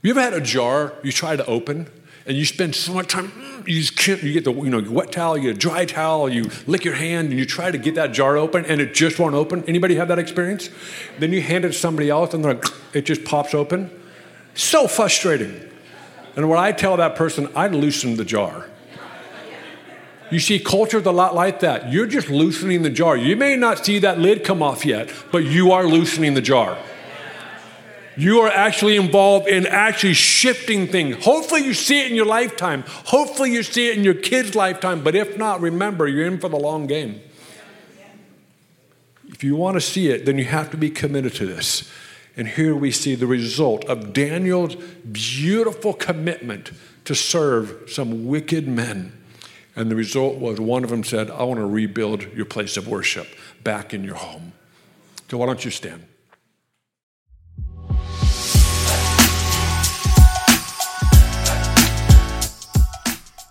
You 0.02 0.12
ever 0.12 0.22
had 0.22 0.32
a 0.32 0.40
jar 0.40 0.94
you 1.02 1.12
try 1.12 1.36
to 1.36 1.44
open 1.46 1.90
and 2.26 2.36
you 2.36 2.44
spend 2.44 2.74
so 2.74 2.92
much 2.92 3.08
time, 3.08 3.30
you 3.66 3.80
just 3.80 3.96
can't, 3.96 4.22
you 4.22 4.32
get 4.32 4.44
the 4.44 4.52
you 4.52 4.68
know, 4.68 4.82
wet 4.90 5.12
towel, 5.12 5.36
you 5.36 5.44
get 5.44 5.56
a 5.56 5.58
dry 5.58 5.84
towel, 5.84 6.28
you 6.28 6.50
lick 6.66 6.84
your 6.84 6.94
hand 6.94 7.30
and 7.30 7.38
you 7.38 7.46
try 7.46 7.70
to 7.70 7.78
get 7.78 7.94
that 7.94 8.12
jar 8.12 8.36
open 8.36 8.64
and 8.66 8.80
it 8.80 8.94
just 8.94 9.18
won't 9.18 9.34
open. 9.34 9.64
Anybody 9.64 9.94
have 9.94 10.08
that 10.08 10.18
experience? 10.18 10.68
Then 11.18 11.32
you 11.32 11.40
hand 11.40 11.64
it 11.64 11.68
to 11.68 11.74
somebody 11.74 12.10
else 12.10 12.34
and 12.34 12.44
they're 12.44 12.54
like, 12.54 12.64
it 12.92 13.02
just 13.02 13.24
pops 13.24 13.54
open. 13.54 13.90
So 14.54 14.88
frustrating. 14.88 15.60
And 16.34 16.48
what 16.48 16.58
I 16.58 16.72
tell 16.72 16.96
that 16.96 17.14
person, 17.14 17.48
I'd 17.54 17.74
loosen 17.74 18.16
the 18.16 18.24
jar. 18.24 18.68
You 20.30 20.40
see, 20.40 20.58
culture 20.58 20.98
is 20.98 21.06
a 21.06 21.12
lot 21.12 21.36
like 21.36 21.60
that. 21.60 21.92
You're 21.92 22.06
just 22.06 22.28
loosening 22.28 22.82
the 22.82 22.90
jar. 22.90 23.16
You 23.16 23.36
may 23.36 23.54
not 23.54 23.84
see 23.84 24.00
that 24.00 24.18
lid 24.18 24.42
come 24.42 24.60
off 24.62 24.84
yet, 24.84 25.12
but 25.30 25.44
you 25.44 25.70
are 25.70 25.86
loosening 25.86 26.34
the 26.34 26.40
jar. 26.40 26.76
You 28.16 28.40
are 28.40 28.50
actually 28.50 28.96
involved 28.96 29.46
in 29.46 29.66
actually 29.66 30.14
shifting 30.14 30.86
things. 30.86 31.22
Hopefully, 31.24 31.64
you 31.64 31.74
see 31.74 32.00
it 32.00 32.10
in 32.10 32.16
your 32.16 32.26
lifetime. 32.26 32.84
Hopefully, 32.86 33.52
you 33.52 33.62
see 33.62 33.88
it 33.88 33.98
in 33.98 34.04
your 34.04 34.14
kid's 34.14 34.54
lifetime. 34.54 35.04
But 35.04 35.14
if 35.14 35.36
not, 35.36 35.60
remember, 35.60 36.08
you're 36.08 36.26
in 36.26 36.38
for 36.38 36.48
the 36.48 36.56
long 36.56 36.86
game. 36.86 37.20
If 39.28 39.44
you 39.44 39.54
want 39.54 39.74
to 39.74 39.82
see 39.82 40.08
it, 40.08 40.24
then 40.24 40.38
you 40.38 40.44
have 40.44 40.70
to 40.70 40.78
be 40.78 40.88
committed 40.88 41.34
to 41.34 41.46
this. 41.46 41.90
And 42.38 42.48
here 42.48 42.74
we 42.74 42.90
see 42.90 43.14
the 43.14 43.26
result 43.26 43.84
of 43.84 44.12
Daniel's 44.12 44.76
beautiful 44.76 45.92
commitment 45.92 46.70
to 47.04 47.14
serve 47.14 47.90
some 47.90 48.26
wicked 48.26 48.66
men. 48.66 49.12
And 49.74 49.90
the 49.90 49.96
result 49.96 50.36
was 50.36 50.58
one 50.58 50.84
of 50.84 50.90
them 50.90 51.04
said, 51.04 51.30
I 51.30 51.42
want 51.44 51.60
to 51.60 51.66
rebuild 51.66 52.22
your 52.34 52.46
place 52.46 52.78
of 52.78 52.88
worship 52.88 53.26
back 53.62 53.92
in 53.92 54.04
your 54.04 54.14
home. 54.14 54.52
So, 55.30 55.36
why 55.38 55.46
don't 55.46 55.64
you 55.64 55.70
stand? 55.70 56.06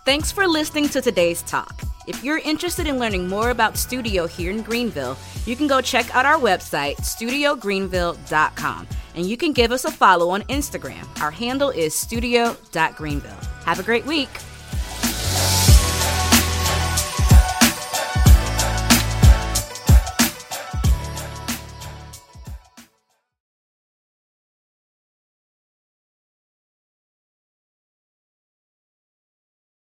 Thanks 0.05 0.31
for 0.31 0.47
listening 0.47 0.87
to 0.89 1.01
today's 1.01 1.41
talk. 1.41 1.81
If 2.05 2.23
you're 2.23 2.37
interested 2.37 2.85
in 2.85 2.99
learning 2.99 3.27
more 3.27 3.49
about 3.49 3.75
Studio 3.75 4.27
here 4.27 4.51
in 4.51 4.61
Greenville, 4.61 5.17
you 5.47 5.55
can 5.55 5.65
go 5.65 5.81
check 5.81 6.15
out 6.15 6.27
our 6.27 6.37
website, 6.37 6.97
studiogreenville.com, 6.97 8.87
and 9.15 9.25
you 9.25 9.35
can 9.35 9.51
give 9.51 9.71
us 9.71 9.83
a 9.83 9.91
follow 9.91 10.29
on 10.29 10.43
Instagram. 10.43 11.07
Our 11.23 11.31
handle 11.31 11.71
is 11.71 11.95
studio.greenville. 11.95 13.39
Have 13.65 13.79
a 13.79 13.83
great 13.83 14.05
week. 14.05 14.29